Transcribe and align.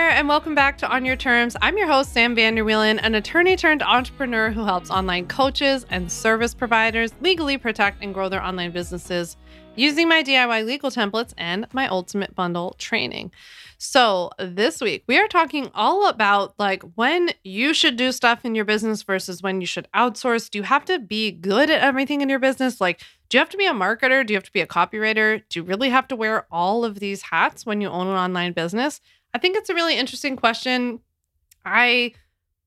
there, 0.00 0.08
and 0.08 0.28
welcome 0.28 0.54
back 0.54 0.78
to 0.78 0.90
On 0.90 1.04
Your 1.04 1.14
Terms. 1.14 1.58
I'm 1.60 1.76
your 1.76 1.86
host, 1.86 2.14
Sam 2.14 2.34
Vander 2.34 2.64
Wielen, 2.64 2.98
an 3.02 3.14
attorney 3.14 3.54
turned 3.54 3.82
entrepreneur 3.82 4.50
who 4.50 4.64
helps 4.64 4.90
online 4.90 5.28
coaches 5.28 5.84
and 5.90 6.10
service 6.10 6.54
providers 6.54 7.12
legally 7.20 7.58
protect 7.58 8.02
and 8.02 8.14
grow 8.14 8.30
their 8.30 8.42
online 8.42 8.70
businesses 8.70 9.36
using 9.76 10.08
my 10.08 10.22
DIY 10.22 10.64
legal 10.64 10.90
templates 10.90 11.34
and 11.36 11.66
my 11.74 11.86
ultimate 11.88 12.34
bundle 12.34 12.76
training. 12.78 13.30
So, 13.76 14.30
this 14.38 14.80
week 14.80 15.04
we 15.06 15.18
are 15.18 15.28
talking 15.28 15.70
all 15.74 16.08
about 16.08 16.54
like 16.58 16.82
when 16.94 17.32
you 17.44 17.74
should 17.74 17.98
do 17.98 18.10
stuff 18.10 18.46
in 18.46 18.54
your 18.54 18.64
business 18.64 19.02
versus 19.02 19.42
when 19.42 19.60
you 19.60 19.66
should 19.66 19.86
outsource. 19.94 20.48
Do 20.48 20.60
you 20.60 20.64
have 20.64 20.86
to 20.86 20.98
be 20.98 21.30
good 21.30 21.68
at 21.68 21.82
everything 21.82 22.22
in 22.22 22.30
your 22.30 22.38
business? 22.38 22.80
Like, 22.80 23.02
do 23.28 23.36
you 23.36 23.40
have 23.40 23.50
to 23.50 23.58
be 23.58 23.66
a 23.66 23.72
marketer? 23.72 24.26
Do 24.26 24.32
you 24.32 24.38
have 24.38 24.44
to 24.44 24.52
be 24.52 24.62
a 24.62 24.66
copywriter? 24.66 25.42
Do 25.50 25.60
you 25.60 25.62
really 25.62 25.90
have 25.90 26.08
to 26.08 26.16
wear 26.16 26.46
all 26.50 26.86
of 26.86 27.00
these 27.00 27.22
hats 27.22 27.66
when 27.66 27.82
you 27.82 27.88
own 27.88 28.06
an 28.06 28.16
online 28.16 28.52
business? 28.54 29.00
I 29.32 29.38
think 29.38 29.56
it's 29.56 29.70
a 29.70 29.74
really 29.74 29.96
interesting 29.96 30.36
question. 30.36 31.00
I 31.64 32.14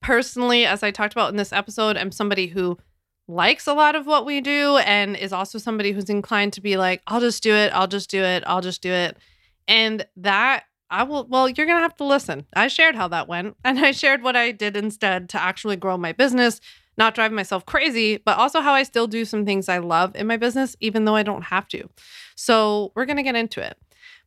personally, 0.02 0.66
as 0.66 0.84
I 0.84 0.92
talked 0.92 1.14
about 1.14 1.30
in 1.30 1.38
this 1.38 1.54
episode, 1.54 1.98
am 1.98 2.12
somebody 2.12 2.48
who 2.48 2.78
likes 3.28 3.68
a 3.68 3.74
lot 3.74 3.96
of 3.96 4.06
what 4.06 4.26
we 4.26 4.42
do 4.42 4.78
and 4.78 5.16
is 5.16 5.34
also 5.34 5.58
somebody 5.58 5.92
who's 5.92 6.10
inclined 6.10 6.54
to 6.54 6.62
be 6.62 6.78
like, 6.78 7.02
I'll 7.08 7.22
just 7.22 7.42
do 7.42 7.54
it, 7.54 7.72
I'll 7.74 7.88
just 7.88 8.10
do 8.10 8.22
it, 8.22 8.44
I'll 8.46 8.62
just 8.62 8.82
do 8.82 8.92
it. 8.92 9.18
And 9.68 10.06
that 10.18 10.66
I 10.90 11.04
will, 11.04 11.26
well, 11.28 11.50
you're 11.50 11.66
going 11.66 11.78
to 11.78 11.84
have 11.84 11.96
to 11.96 12.04
listen. 12.04 12.46
I 12.56 12.68
shared 12.68 12.96
how 12.96 13.08
that 13.08 13.28
went 13.28 13.56
and 13.64 13.80
I 13.80 13.92
shared 13.92 14.22
what 14.22 14.36
I 14.36 14.52
did 14.52 14.78
instead 14.78 15.30
to 15.30 15.42
actually 15.42 15.78
grow 15.78 15.98
my 15.98 16.12
business, 16.12 16.60
not 16.98 17.16
drive 17.16 17.32
myself 17.32 17.66
crazy, 17.66 18.18
but 18.18 18.38
also 18.38 18.60
how 18.62 18.74
I 18.74 18.84
still 18.84 19.08
do 19.08 19.26
some 19.26 19.46
things 19.46 19.70
I 19.70 19.80
love 19.80 20.16
in 20.16 20.28
my 20.28 20.38
business, 20.38 20.76
even 20.80 21.06
though 21.06 21.16
I 21.16 21.24
don't 21.24 21.46
have 21.46 21.68
to. 21.70 21.90
So 22.36 22.92
we're 22.96 23.06
going 23.06 23.18
to 23.18 23.24
get 23.24 23.36
into 23.36 23.66
it. 23.66 23.78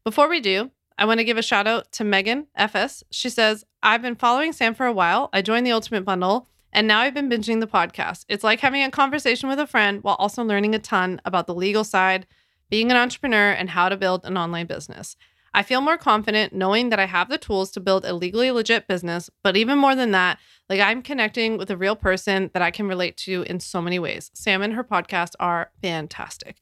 Before 0.05 0.29
we 0.29 0.41
do, 0.41 0.71
I 0.99 1.05
want 1.05 1.19
to 1.19 1.25
give 1.25 1.37
a 1.37 1.43
shout 1.43 1.67
out 1.67 1.93
to 1.93 2.05
Megan 2.05 2.47
FS. 2.55 3.05
She 3.11 3.29
says, 3.29 3.65
I've 3.83 4.03
been 4.03 4.17
following 4.17 4.53
Sam 4.53 4.75
for 4.75 4.87
a 4.87 4.93
while. 4.93 5.29
I 5.33 5.43
joined 5.43 5.67
the 5.67 5.73
Ultimate 5.73 6.05
Bundle 6.05 6.49
and 6.73 6.87
now 6.87 7.01
I've 7.01 7.15
been 7.15 7.31
binging 7.31 7.61
the 7.61 7.67
podcast. 7.67 8.25
It's 8.29 8.45
like 8.45 8.61
having 8.61 8.83
a 8.83 8.91
conversation 8.91 9.49
with 9.49 9.59
a 9.59 9.67
friend 9.67 10.03
while 10.03 10.17
also 10.17 10.43
learning 10.43 10.75
a 10.75 10.79
ton 10.79 11.21
about 11.25 11.47
the 11.47 11.55
legal 11.55 11.85
side, 11.85 12.27
being 12.69 12.91
an 12.91 12.97
entrepreneur, 12.97 13.51
and 13.51 13.71
how 13.71 13.89
to 13.89 13.97
build 13.97 14.25
an 14.25 14.37
online 14.37 14.67
business. 14.67 15.17
I 15.55 15.63
feel 15.63 15.81
more 15.81 15.97
confident 15.97 16.53
knowing 16.53 16.91
that 16.91 17.01
I 17.01 17.07
have 17.07 17.31
the 17.31 17.39
tools 17.39 17.71
to 17.73 17.81
build 17.81 18.05
a 18.05 18.13
legally 18.13 18.51
legit 18.51 18.87
business, 18.87 19.31
but 19.43 19.57
even 19.57 19.79
more 19.79 19.95
than 19.95 20.11
that, 20.11 20.39
like 20.69 20.81
I'm 20.81 21.01
connecting 21.01 21.57
with 21.57 21.71
a 21.71 21.79
real 21.79 21.97
person 21.97 22.51
that 22.53 22.61
I 22.61 22.71
can 22.71 22.89
relate 22.89 23.17
to 23.19 23.43
in 23.45 23.61
so 23.61 23.81
many 23.81 23.99
ways. 23.99 24.31
Sam 24.35 24.61
and 24.61 24.75
her 24.75 24.85
podcast 24.85 25.33
are 25.41 25.71
fantastic. 25.81 26.57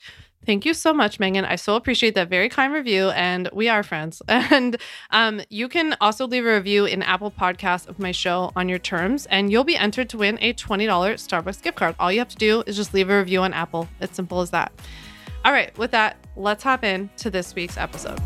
Thank 0.47 0.67
you 0.67 0.75
so 0.75 0.92
much, 0.92 1.19
Megan. 1.19 1.45
I 1.45 1.56
so 1.56 1.75
appreciate 1.75 2.14
that 2.17 2.28
very 2.28 2.48
kind 2.48 2.73
review, 2.73 3.11
and 3.11 3.48
we 3.53 3.69
are 3.69 3.83
friends. 3.83 4.20
And 4.55 4.77
um, 5.11 5.41
you 5.48 5.69
can 5.69 5.97
also 6.00 6.27
leave 6.27 6.45
a 6.45 6.55
review 6.55 6.84
in 6.84 7.03
Apple 7.03 7.31
Podcasts 7.31 7.89
of 7.89 7.98
my 7.98 8.12
show 8.12 8.53
on 8.55 8.69
your 8.69 8.78
terms, 8.78 9.27
and 9.27 9.50
you'll 9.50 9.65
be 9.65 9.77
entered 9.77 10.11
to 10.11 10.19
win 10.19 10.39
a 10.41 10.53
$20 10.53 10.87
Starbucks 10.87 11.62
gift 11.62 11.77
card. 11.77 11.95
All 11.98 12.12
you 12.12 12.19
have 12.19 12.28
to 12.28 12.37
do 12.37 12.62
is 12.67 12.77
just 12.77 12.92
leave 12.92 13.09
a 13.09 13.19
review 13.19 13.41
on 13.41 13.53
Apple. 13.55 13.89
It's 14.00 14.15
simple 14.15 14.41
as 14.41 14.50
that. 14.50 14.72
All 15.45 15.53
right, 15.53 15.77
with 15.78 15.91
that, 15.92 16.17
let's 16.37 16.62
hop 16.62 16.84
in 16.84 17.11
to 17.19 17.31
this 17.31 17.55
week's 17.55 17.77
episode. 17.77 18.20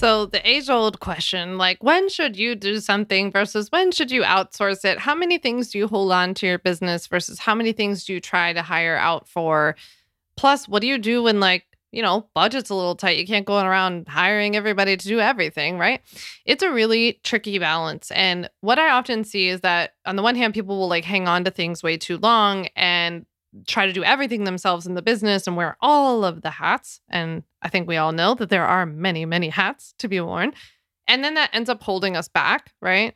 So, 0.00 0.24
the 0.24 0.40
age 0.48 0.70
old 0.70 0.98
question 0.98 1.58
like, 1.58 1.84
when 1.84 2.08
should 2.08 2.34
you 2.34 2.54
do 2.54 2.80
something 2.80 3.30
versus 3.30 3.70
when 3.70 3.92
should 3.92 4.10
you 4.10 4.22
outsource 4.22 4.82
it? 4.82 4.98
How 4.98 5.14
many 5.14 5.36
things 5.36 5.70
do 5.70 5.76
you 5.76 5.86
hold 5.86 6.10
on 6.10 6.32
to 6.36 6.46
your 6.46 6.58
business 6.58 7.06
versus 7.06 7.38
how 7.38 7.54
many 7.54 7.72
things 7.72 8.06
do 8.06 8.14
you 8.14 8.20
try 8.20 8.54
to 8.54 8.62
hire 8.62 8.96
out 8.96 9.28
for? 9.28 9.76
Plus, 10.38 10.66
what 10.66 10.80
do 10.80 10.88
you 10.88 10.96
do 10.96 11.24
when, 11.24 11.38
like, 11.38 11.66
you 11.92 12.00
know, 12.00 12.30
budget's 12.34 12.70
a 12.70 12.74
little 12.74 12.94
tight? 12.94 13.18
You 13.18 13.26
can't 13.26 13.44
go 13.44 13.60
around 13.60 14.08
hiring 14.08 14.56
everybody 14.56 14.96
to 14.96 15.06
do 15.06 15.20
everything, 15.20 15.76
right? 15.76 16.00
It's 16.46 16.62
a 16.62 16.72
really 16.72 17.20
tricky 17.22 17.58
balance. 17.58 18.10
And 18.12 18.48
what 18.62 18.78
I 18.78 18.92
often 18.92 19.22
see 19.22 19.48
is 19.48 19.60
that 19.60 19.96
on 20.06 20.16
the 20.16 20.22
one 20.22 20.34
hand, 20.34 20.54
people 20.54 20.78
will 20.78 20.88
like 20.88 21.04
hang 21.04 21.28
on 21.28 21.44
to 21.44 21.50
things 21.50 21.82
way 21.82 21.98
too 21.98 22.16
long 22.16 22.68
and 22.74 23.26
try 23.66 23.86
to 23.86 23.92
do 23.92 24.04
everything 24.04 24.44
themselves 24.44 24.86
in 24.86 24.94
the 24.94 25.02
business 25.02 25.46
and 25.46 25.56
wear 25.56 25.76
all 25.80 26.24
of 26.24 26.42
the 26.42 26.50
hats. 26.50 27.00
And 27.08 27.42
I 27.62 27.68
think 27.68 27.88
we 27.88 27.96
all 27.96 28.12
know 28.12 28.34
that 28.34 28.48
there 28.48 28.66
are 28.66 28.86
many, 28.86 29.24
many 29.24 29.48
hats 29.48 29.94
to 29.98 30.08
be 30.08 30.20
worn. 30.20 30.52
And 31.08 31.24
then 31.24 31.34
that 31.34 31.50
ends 31.52 31.68
up 31.68 31.82
holding 31.82 32.16
us 32.16 32.28
back, 32.28 32.72
right? 32.80 33.14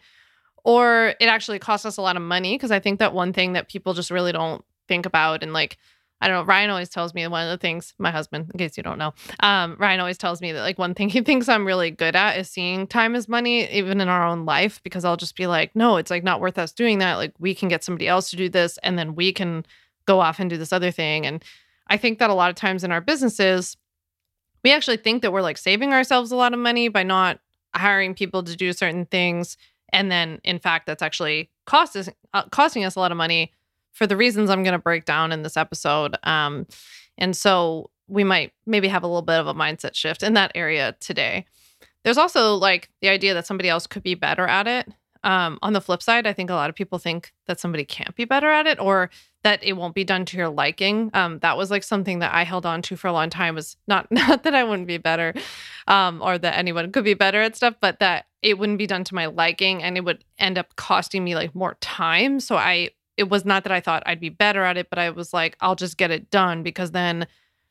Or 0.65 1.15
it 1.21 1.27
actually 1.27 1.59
costs 1.59 1.87
us 1.87 1.97
a 1.97 2.03
lot 2.03 2.17
of 2.17 2.23
money 2.23 2.55
because 2.57 2.73
I 2.73 2.81
think 2.81 2.99
that 2.99 3.15
one 3.15 3.33
thing 3.33 3.53
that 3.53 3.69
people 3.69 3.95
just 3.95 4.11
really 4.11 4.33
don't 4.33 4.65
think 4.89 5.07
about 5.07 5.43
and 5.43 5.53
like, 5.53 5.79
I 6.21 6.29
don't 6.29 6.39
know. 6.39 6.45
Ryan 6.45 6.71
always 6.71 6.89
tells 6.89 7.13
me 7.13 7.27
one 7.27 7.45
of 7.47 7.51
the 7.51 7.61
things, 7.61 7.93
my 7.99 8.11
husband, 8.11 8.51
in 8.53 8.59
case 8.59 8.77
you 8.77 8.83
don't 8.83 8.99
know, 8.99 9.13
um, 9.41 9.77
Ryan 9.79 10.01
always 10.01 10.17
tells 10.17 10.41
me 10.41 10.53
that 10.53 10.63
like 10.63 10.79
one 10.79 10.95
thing 10.95 11.11
he 11.11 11.21
thinks 11.21 11.49
I'm 11.49 11.67
really 11.67 11.91
good 11.91 12.17
at 12.17 12.39
is 12.39 12.49
seeing 12.49 12.87
time 12.87 13.15
as 13.15 13.29
money, 13.29 13.71
even 13.71 14.01
in 14.01 14.09
our 14.09 14.27
own 14.27 14.47
life, 14.47 14.81
because 14.83 15.05
I'll 15.05 15.19
just 15.19 15.37
be 15.37 15.47
like, 15.47 15.77
no, 15.77 15.99
it's 15.99 16.11
like 16.11 16.25
not 16.25 16.41
worth 16.41 16.57
us 16.57 16.73
doing 16.73 16.99
that. 16.99 17.17
Like 17.17 17.35
we 17.39 17.55
can 17.55 17.69
get 17.69 17.85
somebody 17.85 18.09
else 18.09 18.31
to 18.31 18.37
do 18.37 18.49
this 18.49 18.79
and 18.79 18.99
then 18.99 19.15
we 19.15 19.33
can 19.33 19.67
go 20.07 20.21
off 20.21 20.39
and 20.41 20.51
do 20.51 20.57
this 20.57 20.73
other 20.73 20.91
thing. 20.91 21.27
And 21.27 21.43
I 21.89 21.97
think 21.97 22.19
that 22.19 22.31
a 22.31 22.35
lot 22.35 22.51
of 22.51 22.57
times 22.57 22.85
in 22.85 22.93
our 22.93 23.01
businesses, 23.01 23.77
we 24.63 24.73
actually 24.73 24.97
think 24.97 25.23
that 25.23 25.33
we're 25.33 25.43
like 25.43 25.59
saving 25.59 25.93
ourselves 25.93 26.33
a 26.33 26.37
lot 26.37 26.55
of 26.55 26.59
money 26.59 26.89
by 26.89 27.03
not 27.03 27.41
hiring 27.75 28.15
people 28.15 28.43
to 28.43 28.57
do 28.57 28.73
certain 28.73 29.07
things. 29.07 29.57
And 29.93 30.11
then, 30.11 30.41
in 30.45 30.59
fact, 30.59 30.87
that's 30.87 31.03
actually 31.03 31.51
cost 31.67 31.97
uh, 32.33 32.43
costing 32.51 32.85
us 32.85 32.97
a 32.97 33.01
lot 33.01 33.13
of 33.13 33.19
money 33.19 33.53
for 33.93 34.07
the 34.07 34.17
reasons 34.17 34.51
I'm 34.51 34.63
going 34.63 34.73
to 34.73 34.79
break 34.79 35.05
down 35.05 35.33
in 35.33 35.43
this 35.43 35.57
episode. 35.57 36.17
Um, 36.25 36.67
and 37.17 37.37
so 37.37 37.91
we 38.09 38.25
might 38.25 38.53
maybe 38.67 38.89
have 38.89 39.03
a 39.03 39.07
little 39.07 39.23
bit 39.23 39.39
of 39.39 39.47
a 39.47 39.55
mindset 39.55 39.95
shift 39.95 40.23
in 40.23 40.35
that 40.35 40.53
area 40.55 40.97
today. 41.01 41.47
There's 42.03 42.19
also 42.19 42.55
like 42.55 42.91
the 43.01 43.09
idea 43.09 43.35
that 43.35 43.47
somebody 43.47 43.69
else 43.69 43.87
could 43.87 44.03
be 44.03 44.15
better 44.15 44.47
at 44.47 44.67
it. 44.67 44.89
Um, 45.25 45.59
on 45.63 45.73
the 45.73 45.81
flip 45.81 46.03
side, 46.03 46.27
I 46.27 46.33
think 46.33 46.51
a 46.51 46.55
lot 46.55 46.71
of 46.71 46.77
people 46.77 46.99
think 46.99 47.33
that 47.47 47.59
somebody 47.59 47.85
can't 47.85 48.15
be 48.15 48.27
better 48.27 48.51
at 48.51 48.67
it 48.67 48.79
or 48.79 49.11
that 49.43 49.63
it 49.65 49.73
won't 49.73 49.95
be 49.95 50.05
done 50.05 50.25
to 50.27 50.37
your 50.37 50.51
liking. 50.51 51.11
Um, 51.15 51.39
that 51.41 51.57
was 51.57 51.71
like 51.71 51.83
something 51.83 52.19
that 52.21 52.35
I 52.35 52.45
held 52.45 52.67
on 52.67 52.83
to 52.83 52.97
for 52.97 53.09
a 53.09 53.13
long 53.13 53.31
time 53.31 53.55
was 53.55 53.77
not 53.89 54.07
not 54.13 54.43
that 54.43 54.55
I 54.55 54.65
wouldn't 54.65 54.87
be 54.87 54.99
better 54.99 55.35
um, 55.89 56.23
or 56.23 56.39
that 56.39 56.57
anyone 56.57 56.93
could 56.93 57.05
be 57.05 57.15
better 57.15 57.41
at 57.41 57.57
stuff, 57.57 57.75
but 57.81 58.01
that 58.01 58.27
it 58.43 58.59
wouldn't 58.59 58.79
be 58.79 58.87
done 58.87 59.05
to 59.05 59.15
my 59.15 59.27
liking 59.27 59.83
and 59.83 59.97
it 59.97 60.05
would 60.05 60.25
end 60.39 60.59
up 60.59 60.77
costing 60.77 61.25
me 61.25 61.35
like 61.35 61.55
more 61.55 61.77
time. 61.81 62.39
So 62.39 62.57
I 62.57 62.91
it 63.17 63.29
was 63.29 63.45
not 63.45 63.63
that 63.63 63.73
I 63.73 63.81
thought 63.81 64.03
I'd 64.07 64.21
be 64.21 64.29
better 64.29 64.63
at 64.63 64.77
it, 64.77 64.91
but 64.91 64.99
I 64.99 65.11
was 65.11 65.33
like, 65.33 65.57
I'll 65.61 65.77
just 65.77 65.97
get 65.97 66.11
it 66.11 66.31
done 66.31 66.63
because 66.63 66.91
then 66.91 67.27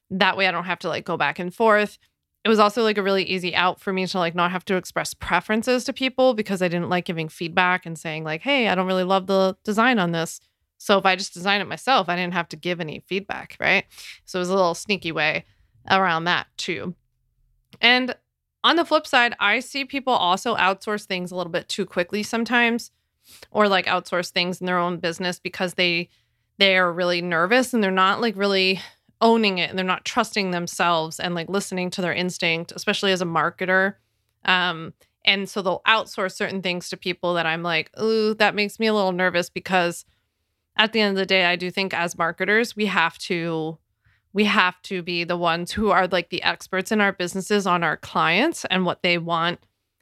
that 0.10 0.38
way 0.38 0.48
I 0.48 0.52
don't 0.52 0.64
have 0.66 0.80
to 0.80 0.90
like 0.90 1.06
go 1.06 1.18
back 1.18 1.40
and 1.40 1.54
forth 1.54 1.98
it 2.44 2.50
was 2.50 2.60
also 2.60 2.84
like 2.84 2.98
a 2.98 3.04
really 3.04 3.24
easy 3.24 3.56
out 3.56 3.80
for 3.80 3.94
me 3.94 4.06
to 4.06 4.20
like 4.20 4.36
not 4.36 4.52
have 4.52 4.66
to 4.66 4.76
express 4.76 5.14
preferences 5.14 5.84
to 5.86 5.94
people 5.94 6.34
because 6.34 6.62
I 6.62 6.68
didn't 6.68 6.90
like 6.90 7.06
giving 7.06 7.30
feedback 7.30 7.86
and 7.86 7.98
saying 7.98 8.24
like, 8.24 8.42
"Hey, 8.42 8.68
I 8.68 8.76
don't 8.76 8.88
really 8.88 9.04
love 9.04 9.28
the 9.28 9.56
design 9.64 10.00
on 10.00 10.12
this." 10.12 10.42
So 10.78 10.98
if 10.98 11.06
I 11.06 11.16
just 11.16 11.34
design 11.34 11.62
it 11.62 11.68
myself, 11.68 12.10
I 12.10 12.16
didn't 12.18 12.34
have 12.34 12.50
to 12.50 12.58
give 12.58 12.82
any 12.82 13.02
feedback, 13.08 13.56
right? 13.60 13.86
So 14.26 14.40
it 14.40 14.42
was 14.42 14.50
a 14.50 14.56
little 14.56 14.76
sneaky 14.76 15.14
way 15.14 15.46
around 15.90 16.26
that 16.26 16.48
too. 16.58 16.96
And 17.80 18.16
on 18.64 18.76
the 18.76 18.86
flip 18.86 19.08
side, 19.08 19.36
I 19.40 19.60
see 19.60 19.86
people 19.86 20.14
also 20.14 20.56
outsource 20.56 21.06
things 21.06 21.32
a 21.32 21.36
little 21.36 21.52
bit 21.52 21.70
too 21.70 21.86
quickly 21.86 22.24
sometimes 22.24 22.92
or 23.52 23.70
like 23.70 23.86
outsource 23.86 24.32
things 24.32 24.60
in 24.60 24.68
their 24.68 24.78
own 24.78 24.98
business 24.98 25.40
because 25.40 25.76
they 25.76 26.10
they're 26.60 26.92
really 26.92 27.22
nervous 27.22 27.74
and 27.74 27.84
they're 27.84 27.92
not 27.92 28.22
like 28.22 28.36
really 28.36 28.80
owning 29.24 29.58
it 29.58 29.70
and 29.70 29.80
they're 29.80 29.86
not 29.86 30.06
trusting 30.06 30.52
themselves 30.52 31.20
and 31.20 31.34
like 31.34 31.50
listening 31.50 31.90
to 31.90 32.02
their 32.02 32.14
instinct, 32.14 32.74
especially 32.76 33.14
as 33.14 33.22
a 33.22 33.26
marketer. 33.26 33.96
Um, 34.44 34.94
and 35.26 35.48
so 35.50 35.62
they'll 35.62 35.82
outsource 35.88 36.34
certain 36.34 36.62
things 36.62 36.90
to 36.90 36.98
people 36.98 37.34
that 37.36 37.46
I'm 37.46 37.64
like, 37.64 37.90
ooh, 38.00 38.34
that 38.36 38.54
makes 38.54 38.80
me 38.80 38.88
a 38.88 38.94
little 38.94 39.14
nervous 39.14 39.50
because 39.50 40.04
at 40.76 40.92
the 40.92 41.00
end 41.00 41.12
of 41.12 41.22
the 41.22 41.26
day, 41.26 41.46
I 41.46 41.56
do 41.56 41.72
think 41.72 41.94
as 41.94 42.18
marketers, 42.18 42.76
we 42.76 42.86
have 42.88 43.18
to 43.20 43.78
we 44.34 44.46
have 44.46 44.82
to 44.82 45.04
be 45.04 45.24
the 45.24 45.38
ones 45.38 45.72
who 45.72 45.92
are 45.92 46.08
like 46.08 46.30
the 46.30 46.42
experts 46.42 46.92
in 46.92 47.00
our 47.00 47.14
businesses 47.14 47.68
on 47.68 47.84
our 47.84 47.96
clients 47.96 48.66
and 48.66 48.84
what 48.84 49.04
they 49.04 49.20
want 49.20 49.60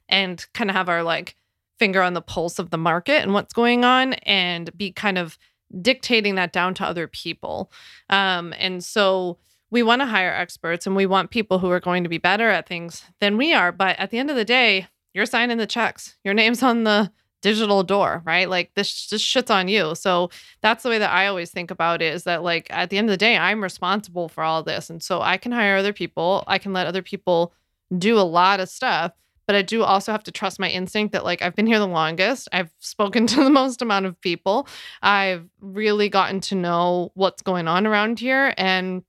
and 0.08 0.46
kind 0.54 0.70
of 0.70 0.74
have 0.74 0.88
our 0.88 1.02
like 1.02 1.36
finger 1.78 2.00
on 2.00 2.14
the 2.14 2.22
pulse 2.22 2.58
of 2.58 2.70
the 2.70 2.78
market 2.78 3.22
and 3.22 3.34
what's 3.34 3.52
going 3.52 3.84
on 3.84 4.14
and 4.14 4.76
be 4.76 4.90
kind 4.90 5.18
of 5.18 5.38
dictating 5.80 6.34
that 6.36 6.52
down 6.52 6.74
to 6.74 6.84
other 6.84 7.06
people. 7.06 7.70
Um, 8.10 8.54
and 8.58 8.84
so 8.84 9.38
we 9.70 9.82
want 9.82 10.02
to 10.02 10.06
hire 10.06 10.32
experts 10.32 10.86
and 10.86 10.94
we 10.94 11.06
want 11.06 11.30
people 11.30 11.58
who 11.58 11.70
are 11.70 11.80
going 11.80 12.02
to 12.02 12.08
be 12.08 12.18
better 12.18 12.48
at 12.50 12.68
things 12.68 13.04
than 13.20 13.36
we 13.36 13.54
are. 13.54 13.72
But 13.72 13.98
at 13.98 14.10
the 14.10 14.18
end 14.18 14.30
of 14.30 14.36
the 14.36 14.44
day, 14.44 14.86
you're 15.14 15.26
signing 15.26 15.58
the 15.58 15.66
checks. 15.66 16.16
Your 16.24 16.34
name's 16.34 16.62
on 16.62 16.84
the 16.84 17.10
digital 17.40 17.82
door, 17.82 18.22
right? 18.24 18.48
Like 18.48 18.72
this 18.74 19.06
just 19.06 19.24
shit's 19.24 19.50
on 19.50 19.68
you. 19.68 19.94
So 19.94 20.30
that's 20.60 20.82
the 20.82 20.88
way 20.88 20.98
that 20.98 21.10
I 21.10 21.26
always 21.26 21.50
think 21.50 21.70
about 21.70 22.00
it 22.00 22.14
is 22.14 22.24
that 22.24 22.42
like 22.42 22.66
at 22.70 22.90
the 22.90 22.98
end 22.98 23.08
of 23.08 23.12
the 23.12 23.16
day, 23.16 23.36
I'm 23.36 23.62
responsible 23.62 24.28
for 24.28 24.44
all 24.44 24.62
this. 24.62 24.90
And 24.90 25.02
so 25.02 25.20
I 25.20 25.36
can 25.36 25.52
hire 25.52 25.76
other 25.76 25.92
people. 25.92 26.44
I 26.46 26.58
can 26.58 26.72
let 26.72 26.86
other 26.86 27.02
people 27.02 27.52
do 27.96 28.18
a 28.18 28.20
lot 28.20 28.60
of 28.60 28.68
stuff 28.68 29.12
but 29.46 29.56
I 29.56 29.62
do 29.62 29.82
also 29.82 30.12
have 30.12 30.22
to 30.24 30.32
trust 30.32 30.58
my 30.58 30.68
instinct 30.68 31.12
that 31.12 31.24
like 31.24 31.42
I've 31.42 31.54
been 31.54 31.66
here 31.66 31.78
the 31.78 31.86
longest. 31.86 32.48
I've 32.52 32.70
spoken 32.78 33.26
to 33.28 33.44
the 33.44 33.50
most 33.50 33.82
amount 33.82 34.06
of 34.06 34.20
people. 34.20 34.68
I've 35.02 35.48
really 35.60 36.08
gotten 36.08 36.40
to 36.42 36.54
know 36.54 37.10
what's 37.14 37.42
going 37.42 37.68
on 37.68 37.86
around 37.86 38.18
here 38.18 38.54
and 38.56 39.02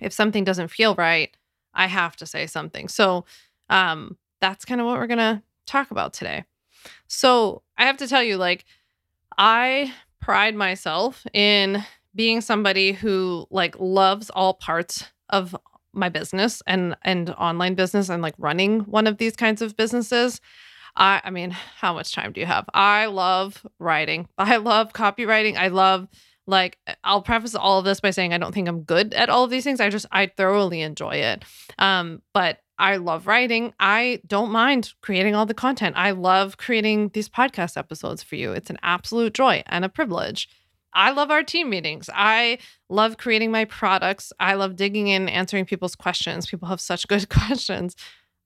if 0.00 0.12
something 0.12 0.44
doesn't 0.44 0.68
feel 0.68 0.94
right, 0.96 1.34
I 1.72 1.86
have 1.86 2.16
to 2.16 2.26
say 2.26 2.46
something. 2.46 2.88
So 2.88 3.24
um, 3.70 4.18
that's 4.40 4.64
kind 4.64 4.80
of 4.80 4.86
what 4.86 4.98
we're 4.98 5.06
going 5.06 5.18
to 5.18 5.42
talk 5.64 5.90
about 5.90 6.12
today. 6.12 6.44
So 7.06 7.62
I 7.78 7.84
have 7.84 7.96
to 7.98 8.08
tell 8.08 8.22
you, 8.22 8.36
like, 8.36 8.64
I 9.38 9.94
pride 10.20 10.54
myself 10.54 11.24
in 11.32 11.84
being 12.14 12.40
somebody 12.40 12.92
who 12.92 13.46
like 13.50 13.78
loves 13.78 14.28
all 14.30 14.54
parts 14.54 15.06
of 15.30 15.56
my 15.92 16.08
business 16.08 16.62
and 16.66 16.96
and 17.02 17.30
online 17.30 17.74
business 17.74 18.08
and 18.08 18.22
like 18.22 18.34
running 18.38 18.80
one 18.80 19.06
of 19.06 19.18
these 19.18 19.36
kinds 19.36 19.62
of 19.62 19.76
businesses. 19.76 20.40
I 20.96 21.20
I 21.24 21.30
mean, 21.30 21.50
how 21.50 21.94
much 21.94 22.12
time 22.12 22.32
do 22.32 22.40
you 22.40 22.46
have? 22.46 22.66
I 22.74 23.06
love 23.06 23.64
writing. 23.78 24.28
I 24.38 24.56
love 24.56 24.92
copywriting. 24.92 25.56
I 25.56 25.68
love 25.68 26.08
like 26.46 26.78
I'll 27.04 27.22
preface 27.22 27.54
all 27.54 27.78
of 27.78 27.84
this 27.84 28.00
by 28.00 28.10
saying 28.10 28.32
I 28.32 28.38
don't 28.38 28.52
think 28.52 28.68
I'm 28.68 28.82
good 28.82 29.14
at 29.14 29.28
all 29.28 29.44
of 29.44 29.50
these 29.50 29.64
things. 29.64 29.80
I 29.80 29.90
just 29.90 30.06
I 30.10 30.26
thoroughly 30.26 30.80
enjoy 30.80 31.16
it. 31.16 31.44
Um 31.78 32.22
but 32.32 32.58
I 32.78 32.96
love 32.96 33.28
writing. 33.28 33.74
I 33.78 34.20
don't 34.26 34.50
mind 34.50 34.92
creating 35.02 35.36
all 35.36 35.46
the 35.46 35.54
content. 35.54 35.96
I 35.96 36.10
love 36.10 36.56
creating 36.56 37.10
these 37.14 37.28
podcast 37.28 37.76
episodes 37.76 38.24
for 38.24 38.34
you. 38.34 38.52
It's 38.52 38.70
an 38.70 38.78
absolute 38.82 39.34
joy 39.34 39.62
and 39.66 39.84
a 39.84 39.88
privilege. 39.88 40.48
I 40.94 41.12
love 41.12 41.30
our 41.30 41.42
team 41.42 41.70
meetings. 41.70 42.08
I 42.12 42.58
love 42.88 43.16
creating 43.16 43.50
my 43.50 43.64
products. 43.64 44.32
I 44.38 44.54
love 44.54 44.76
digging 44.76 45.08
in, 45.08 45.28
answering 45.28 45.64
people's 45.64 45.94
questions. 45.94 46.46
People 46.46 46.68
have 46.68 46.80
such 46.80 47.08
good 47.08 47.28
questions. 47.30 47.96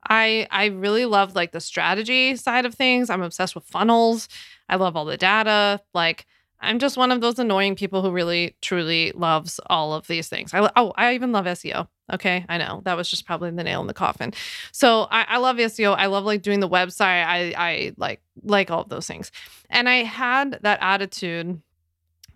I 0.08 0.46
I 0.50 0.66
really 0.66 1.04
love 1.04 1.34
like 1.34 1.52
the 1.52 1.60
strategy 1.60 2.36
side 2.36 2.64
of 2.64 2.74
things. 2.74 3.10
I'm 3.10 3.22
obsessed 3.22 3.54
with 3.54 3.64
funnels. 3.64 4.28
I 4.68 4.76
love 4.76 4.96
all 4.96 5.04
the 5.04 5.16
data. 5.16 5.80
Like 5.94 6.26
I'm 6.60 6.78
just 6.78 6.96
one 6.96 7.12
of 7.12 7.20
those 7.20 7.38
annoying 7.38 7.76
people 7.76 8.02
who 8.02 8.10
really 8.10 8.56
truly 8.62 9.12
loves 9.12 9.60
all 9.66 9.92
of 9.92 10.06
these 10.06 10.28
things. 10.28 10.54
I 10.54 10.70
oh, 10.76 10.92
I 10.96 11.14
even 11.14 11.32
love 11.32 11.44
SEO. 11.46 11.88
Okay, 12.12 12.46
I 12.48 12.58
know 12.58 12.82
that 12.84 12.96
was 12.96 13.10
just 13.10 13.26
probably 13.26 13.50
the 13.50 13.64
nail 13.64 13.80
in 13.80 13.88
the 13.88 13.94
coffin. 13.94 14.32
So 14.70 15.08
I, 15.10 15.26
I 15.28 15.38
love 15.38 15.56
SEO. 15.56 15.96
I 15.96 16.06
love 16.06 16.24
like 16.24 16.42
doing 16.42 16.60
the 16.60 16.68
website. 16.68 17.26
I 17.26 17.54
I 17.56 17.92
like 17.96 18.22
like 18.42 18.70
all 18.70 18.82
of 18.82 18.88
those 18.88 19.06
things. 19.06 19.32
And 19.70 19.88
I 19.88 20.04
had 20.04 20.60
that 20.62 20.78
attitude 20.80 21.60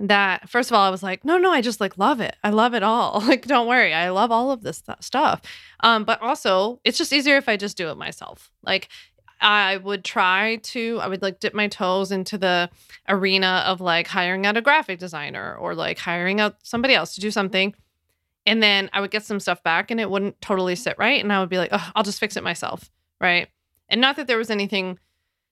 that 0.00 0.48
first 0.48 0.70
of 0.70 0.74
all 0.74 0.86
i 0.86 0.90
was 0.90 1.02
like 1.02 1.24
no 1.26 1.36
no 1.36 1.50
i 1.50 1.60
just 1.60 1.80
like 1.80 1.98
love 1.98 2.20
it. 2.20 2.34
I 2.42 2.50
love 2.50 2.74
it 2.74 2.82
all. 2.82 3.20
Like 3.30 3.46
don't 3.46 3.68
worry. 3.68 3.92
I 3.94 4.08
love 4.08 4.32
all 4.32 4.50
of 4.50 4.62
this 4.62 4.82
stuff. 5.00 5.42
Um 5.80 6.04
but 6.04 6.20
also 6.22 6.80
it's 6.84 6.98
just 6.98 7.12
easier 7.12 7.36
if 7.36 7.48
i 7.48 7.56
just 7.56 7.76
do 7.76 7.88
it 7.90 7.96
myself. 7.96 8.50
Like 8.62 8.88
i 9.42 9.76
would 9.78 10.04
try 10.04 10.56
to 10.56 10.98
i 11.00 11.08
would 11.08 11.22
like 11.22 11.40
dip 11.40 11.54
my 11.54 11.68
toes 11.68 12.12
into 12.12 12.36
the 12.36 12.68
arena 13.08 13.62
of 13.66 13.80
like 13.80 14.06
hiring 14.06 14.46
out 14.46 14.56
a 14.56 14.62
graphic 14.62 14.98
designer 14.98 15.54
or 15.56 15.74
like 15.74 15.98
hiring 15.98 16.40
out 16.40 16.56
somebody 16.62 16.94
else 16.94 17.14
to 17.14 17.20
do 17.20 17.30
something. 17.30 17.74
And 18.46 18.62
then 18.62 18.88
i 18.92 19.00
would 19.00 19.10
get 19.10 19.24
some 19.24 19.38
stuff 19.38 19.62
back 19.62 19.90
and 19.90 20.00
it 20.00 20.10
wouldn't 20.10 20.40
totally 20.40 20.76
sit 20.76 20.96
right. 20.98 21.22
And 21.22 21.32
i 21.32 21.40
would 21.40 21.50
be 21.50 21.58
like 21.58 21.70
oh, 21.72 21.90
i'll 21.94 22.04
just 22.04 22.20
fix 22.20 22.36
it 22.36 22.42
myself. 22.42 22.90
Right? 23.20 23.48
And 23.90 24.00
not 24.00 24.16
that 24.16 24.26
there 24.26 24.38
was 24.38 24.50
anything 24.50 24.98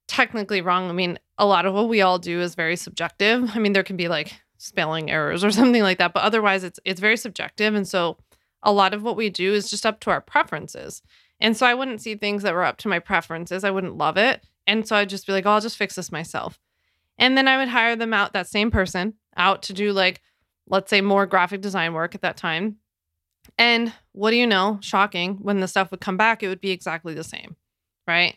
technically 0.08 0.60
wrong. 0.60 0.90
I 0.90 0.92
mean, 0.92 1.18
a 1.38 1.46
lot 1.46 1.66
of 1.66 1.74
what 1.74 1.88
we 1.88 2.00
all 2.00 2.18
do 2.18 2.40
is 2.40 2.54
very 2.54 2.74
subjective. 2.74 3.50
I 3.54 3.58
mean, 3.60 3.72
there 3.72 3.84
can 3.84 3.96
be 3.96 4.08
like 4.08 4.34
spelling 4.56 5.10
errors 5.10 5.44
or 5.44 5.50
something 5.52 5.82
like 5.82 5.98
that, 5.98 6.12
but 6.12 6.24
otherwise 6.24 6.64
it's 6.64 6.80
it's 6.84 7.00
very 7.00 7.16
subjective 7.16 7.74
and 7.74 7.86
so 7.86 8.18
a 8.62 8.72
lot 8.72 8.94
of 8.94 9.02
what 9.02 9.16
we 9.16 9.30
do 9.30 9.54
is 9.54 9.70
just 9.70 9.86
up 9.86 10.00
to 10.00 10.10
our 10.10 10.20
preferences. 10.20 11.02
And 11.40 11.56
so 11.56 11.66
I 11.66 11.74
wouldn't 11.74 12.00
see 12.00 12.16
things 12.16 12.42
that 12.42 12.54
were 12.54 12.64
up 12.64 12.78
to 12.78 12.88
my 12.88 12.98
preferences. 12.98 13.62
I 13.62 13.70
wouldn't 13.70 13.96
love 13.96 14.16
it. 14.16 14.44
And 14.66 14.86
so 14.86 14.96
I'd 14.96 15.08
just 15.08 15.26
be 15.26 15.32
like, 15.32 15.46
oh, 15.46 15.50
I'll 15.50 15.60
just 15.60 15.76
fix 15.76 15.94
this 15.94 16.10
myself. 16.10 16.58
And 17.18 17.36
then 17.36 17.48
I 17.48 17.56
would 17.56 17.68
hire 17.68 17.96
them 17.96 18.12
out, 18.12 18.32
that 18.32 18.48
same 18.48 18.70
person, 18.70 19.14
out 19.36 19.62
to 19.64 19.72
do 19.72 19.92
like, 19.92 20.20
let's 20.66 20.90
say, 20.90 21.00
more 21.00 21.26
graphic 21.26 21.60
design 21.60 21.94
work 21.94 22.14
at 22.14 22.22
that 22.22 22.36
time. 22.36 22.76
And 23.56 23.92
what 24.12 24.30
do 24.30 24.36
you 24.36 24.46
know? 24.46 24.78
Shocking. 24.82 25.36
When 25.36 25.60
the 25.60 25.68
stuff 25.68 25.90
would 25.90 26.00
come 26.00 26.16
back, 26.16 26.42
it 26.42 26.48
would 26.48 26.60
be 26.60 26.70
exactly 26.70 27.14
the 27.14 27.24
same. 27.24 27.56
Right. 28.06 28.36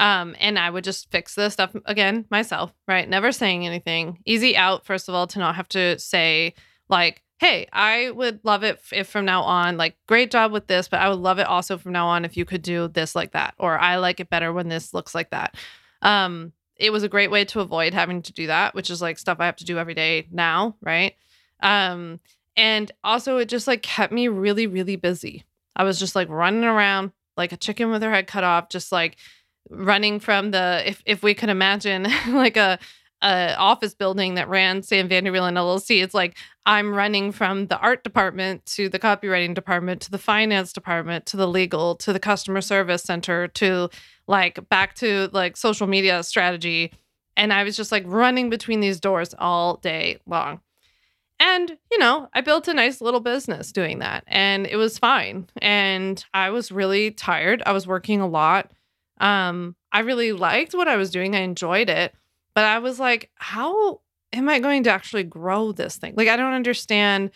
Um, 0.00 0.34
and 0.40 0.58
I 0.58 0.70
would 0.70 0.82
just 0.82 1.10
fix 1.10 1.34
the 1.34 1.50
stuff 1.50 1.76
again 1.84 2.24
myself, 2.30 2.72
right? 2.88 3.06
Never 3.06 3.32
saying 3.32 3.66
anything. 3.66 4.18
Easy 4.24 4.56
out, 4.56 4.86
first 4.86 5.10
of 5.10 5.14
all, 5.14 5.26
to 5.26 5.38
not 5.38 5.56
have 5.56 5.68
to 5.68 5.98
say, 5.98 6.54
like, 6.88 7.22
hey, 7.38 7.66
I 7.70 8.10
would 8.10 8.40
love 8.42 8.62
it 8.62 8.80
if 8.92 9.08
from 9.08 9.26
now 9.26 9.42
on, 9.42 9.76
like, 9.76 9.96
great 10.06 10.30
job 10.30 10.52
with 10.52 10.68
this, 10.68 10.88
but 10.88 11.00
I 11.00 11.10
would 11.10 11.18
love 11.18 11.38
it 11.38 11.46
also 11.46 11.76
from 11.76 11.92
now 11.92 12.06
on 12.08 12.24
if 12.24 12.34
you 12.34 12.46
could 12.46 12.62
do 12.62 12.88
this 12.88 13.14
like 13.14 13.32
that, 13.32 13.52
or 13.58 13.78
I 13.78 13.96
like 13.96 14.20
it 14.20 14.30
better 14.30 14.54
when 14.54 14.68
this 14.68 14.94
looks 14.94 15.14
like 15.14 15.30
that. 15.30 15.54
Um, 16.00 16.52
it 16.76 16.90
was 16.90 17.02
a 17.02 17.08
great 17.08 17.30
way 17.30 17.44
to 17.44 17.60
avoid 17.60 17.92
having 17.92 18.22
to 18.22 18.32
do 18.32 18.46
that, 18.46 18.74
which 18.74 18.88
is 18.88 19.02
like 19.02 19.18
stuff 19.18 19.36
I 19.38 19.46
have 19.46 19.56
to 19.56 19.66
do 19.66 19.78
every 19.78 19.94
day 19.94 20.26
now, 20.30 20.76
right? 20.80 21.14
Um, 21.62 22.20
and 22.56 22.90
also 23.04 23.36
it 23.36 23.50
just 23.50 23.66
like 23.66 23.82
kept 23.82 24.14
me 24.14 24.28
really, 24.28 24.66
really 24.66 24.96
busy. 24.96 25.44
I 25.76 25.84
was 25.84 25.98
just 25.98 26.16
like 26.16 26.30
running 26.30 26.64
around 26.64 27.12
like 27.36 27.52
a 27.52 27.58
chicken 27.58 27.90
with 27.90 28.02
her 28.02 28.10
head 28.10 28.26
cut 28.26 28.44
off, 28.44 28.70
just 28.70 28.92
like 28.92 29.16
running 29.70 30.20
from 30.20 30.50
the 30.50 30.82
if 30.84 31.02
if 31.06 31.22
we 31.22 31.34
could 31.34 31.48
imagine 31.48 32.06
like 32.28 32.56
a 32.56 32.78
a 33.22 33.54
office 33.56 33.94
building 33.94 34.34
that 34.34 34.48
ran 34.48 34.82
Sam 34.82 35.08
Vander 35.08 35.30
Wielen 35.30 35.52
LLC. 35.52 36.02
It's 36.02 36.14
like 36.14 36.36
I'm 36.64 36.94
running 36.94 37.32
from 37.32 37.66
the 37.66 37.78
art 37.78 38.02
department 38.02 38.64
to 38.66 38.88
the 38.88 38.98
copywriting 38.98 39.54
department 39.54 40.00
to 40.02 40.10
the 40.10 40.18
finance 40.18 40.72
department 40.72 41.26
to 41.26 41.36
the 41.36 41.48
legal 41.48 41.96
to 41.96 42.12
the 42.12 42.20
customer 42.20 42.60
service 42.60 43.02
center 43.02 43.48
to 43.48 43.90
like 44.26 44.68
back 44.68 44.94
to 44.96 45.28
like 45.32 45.56
social 45.56 45.86
media 45.86 46.22
strategy. 46.22 46.92
And 47.36 47.52
I 47.52 47.64
was 47.64 47.76
just 47.76 47.92
like 47.92 48.04
running 48.06 48.50
between 48.50 48.80
these 48.80 49.00
doors 49.00 49.34
all 49.38 49.76
day 49.76 50.18
long. 50.26 50.60
And, 51.38 51.78
you 51.90 51.98
know, 51.98 52.28
I 52.34 52.42
built 52.42 52.68
a 52.68 52.74
nice 52.74 53.00
little 53.00 53.20
business 53.20 53.72
doing 53.72 54.00
that 54.00 54.24
and 54.26 54.66
it 54.66 54.76
was 54.76 54.98
fine. 54.98 55.48
And 55.62 56.22
I 56.34 56.50
was 56.50 56.70
really 56.70 57.12
tired. 57.12 57.62
I 57.64 57.72
was 57.72 57.86
working 57.86 58.20
a 58.20 58.26
lot. 58.26 58.70
Um, 59.20 59.76
I 59.92 60.00
really 60.00 60.32
liked 60.32 60.74
what 60.74 60.88
I 60.88 60.96
was 60.96 61.10
doing. 61.10 61.36
I 61.36 61.40
enjoyed 61.40 61.88
it. 61.88 62.14
But 62.54 62.64
I 62.64 62.78
was 62.78 62.98
like, 62.98 63.30
how 63.36 64.00
am 64.32 64.48
I 64.48 64.58
going 64.58 64.82
to 64.84 64.90
actually 64.90 65.22
grow 65.22 65.72
this 65.72 65.96
thing? 65.96 66.14
Like, 66.16 66.28
I 66.28 66.36
don't 66.36 66.52
understand. 66.52 67.30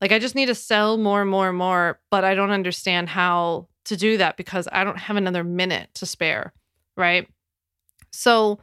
Like, 0.00 0.12
I 0.12 0.18
just 0.18 0.34
need 0.34 0.46
to 0.46 0.54
sell 0.54 0.96
more 0.96 1.22
and 1.22 1.30
more 1.30 1.48
and 1.48 1.58
more, 1.58 2.00
but 2.10 2.24
I 2.24 2.34
don't 2.34 2.50
understand 2.50 3.08
how 3.08 3.68
to 3.86 3.96
do 3.96 4.16
that 4.18 4.36
because 4.36 4.68
I 4.70 4.84
don't 4.84 4.98
have 4.98 5.16
another 5.16 5.42
minute 5.42 5.88
to 5.94 6.06
spare. 6.06 6.52
Right. 6.96 7.26
So 8.12 8.60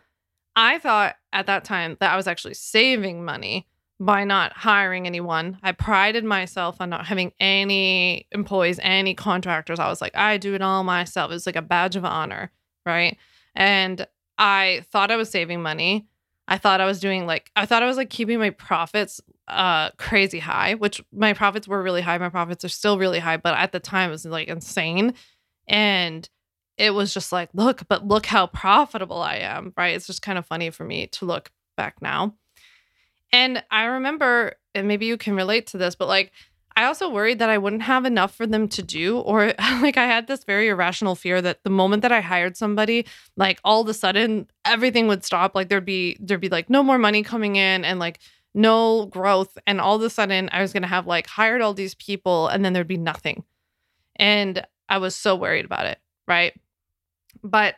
I 0.55 0.79
thought 0.79 1.15
at 1.33 1.47
that 1.47 1.63
time 1.63 1.97
that 1.99 2.13
I 2.13 2.15
was 2.15 2.27
actually 2.27 2.53
saving 2.53 3.25
money 3.25 3.67
by 3.99 4.23
not 4.23 4.53
hiring 4.53 5.07
anyone. 5.07 5.57
I 5.63 5.71
prided 5.71 6.23
myself 6.23 6.77
on 6.79 6.89
not 6.89 7.07
having 7.07 7.33
any 7.39 8.27
employees, 8.31 8.79
any 8.81 9.15
contractors. 9.15 9.79
I 9.79 9.89
was 9.89 10.01
like, 10.01 10.15
I 10.15 10.37
do 10.37 10.53
it 10.53 10.61
all 10.61 10.83
myself. 10.83 11.31
It 11.31 11.35
was 11.35 11.45
like 11.45 11.55
a 11.55 11.61
badge 11.61 11.95
of 11.95 12.05
honor 12.05 12.51
right? 12.87 13.17
And 13.55 14.07
I 14.37 14.83
thought 14.91 15.11
I 15.11 15.15
was 15.15 15.29
saving 15.29 15.61
money. 15.61 16.07
I 16.47 16.57
thought 16.57 16.81
I 16.81 16.85
was 16.85 16.99
doing 16.99 17.25
like 17.25 17.51
I 17.55 17.65
thought 17.65 17.83
I 17.83 17.87
was 17.87 17.97
like 17.97 18.09
keeping 18.09 18.39
my 18.39 18.51
profits 18.51 19.21
uh 19.47 19.91
crazy 19.91 20.39
high, 20.39 20.75
which 20.75 21.03
my 21.11 21.33
profits 21.33 21.67
were 21.67 21.83
really 21.83 22.01
high. 22.01 22.17
My 22.17 22.29
profits 22.29 22.63
are 22.65 22.69
still 22.69 22.97
really 22.97 23.19
high, 23.19 23.37
but 23.37 23.55
at 23.55 23.71
the 23.71 23.79
time 23.79 24.09
it 24.09 24.13
was 24.13 24.25
like 24.25 24.47
insane. 24.47 25.13
And 25.67 26.27
it 26.77 26.91
was 26.91 27.13
just 27.13 27.31
like, 27.31 27.49
look, 27.53 27.87
but 27.89 28.07
look 28.07 28.25
how 28.27 28.47
profitable 28.47 29.21
I 29.21 29.37
am, 29.37 29.73
right? 29.75 29.95
It's 29.95 30.07
just 30.07 30.21
kind 30.21 30.37
of 30.37 30.45
funny 30.45 30.69
for 30.69 30.83
me 30.83 31.07
to 31.07 31.25
look 31.25 31.51
back 31.75 32.01
now. 32.01 32.35
And 33.33 33.63
I 33.71 33.85
remember, 33.85 34.53
and 34.73 34.87
maybe 34.87 35.05
you 35.05 35.17
can 35.17 35.35
relate 35.35 35.67
to 35.67 35.77
this, 35.77 35.95
but 35.95 36.07
like 36.07 36.31
I 36.77 36.85
also 36.85 37.09
worried 37.09 37.39
that 37.39 37.49
I 37.49 37.57
wouldn't 37.57 37.81
have 37.81 38.05
enough 38.05 38.35
for 38.35 38.45
them 38.45 38.67
to 38.69 38.83
do, 38.83 39.17
or 39.17 39.47
like 39.81 39.97
I 39.97 40.05
had 40.05 40.27
this 40.27 40.43
very 40.43 40.67
irrational 40.67 41.15
fear 41.15 41.41
that 41.41 41.63
the 41.63 41.71
moment 41.71 42.03
that 42.03 42.11
I 42.11 42.21
hired 42.21 42.55
somebody, 42.55 43.07
like 43.35 43.59
all 43.63 43.81
of 43.81 43.89
a 43.89 43.95
sudden 43.95 44.47
everything 44.63 45.07
would 45.07 45.25
stop. 45.25 45.55
Like 45.55 45.69
there'd 45.69 45.83
be 45.83 46.17
there'd 46.19 46.39
be 46.39 46.49
like 46.49 46.69
no 46.69 46.83
more 46.83 46.99
money 46.99 47.23
coming 47.23 47.55
in 47.55 47.83
and 47.83 47.97
like 47.97 48.19
no 48.53 49.07
growth, 49.07 49.57
and 49.65 49.81
all 49.81 49.95
of 49.95 50.03
a 50.03 50.09
sudden 50.11 50.49
I 50.53 50.61
was 50.61 50.71
gonna 50.71 50.85
have 50.85 51.07
like 51.07 51.25
hired 51.25 51.61
all 51.61 51.73
these 51.73 51.95
people 51.95 52.47
and 52.47 52.63
then 52.63 52.73
there'd 52.73 52.87
be 52.87 52.95
nothing, 52.95 53.43
and 54.15 54.63
I 54.87 54.99
was 54.99 55.15
so 55.15 55.35
worried 55.35 55.65
about 55.65 55.87
it, 55.87 55.97
right? 56.27 56.53
But 57.43 57.73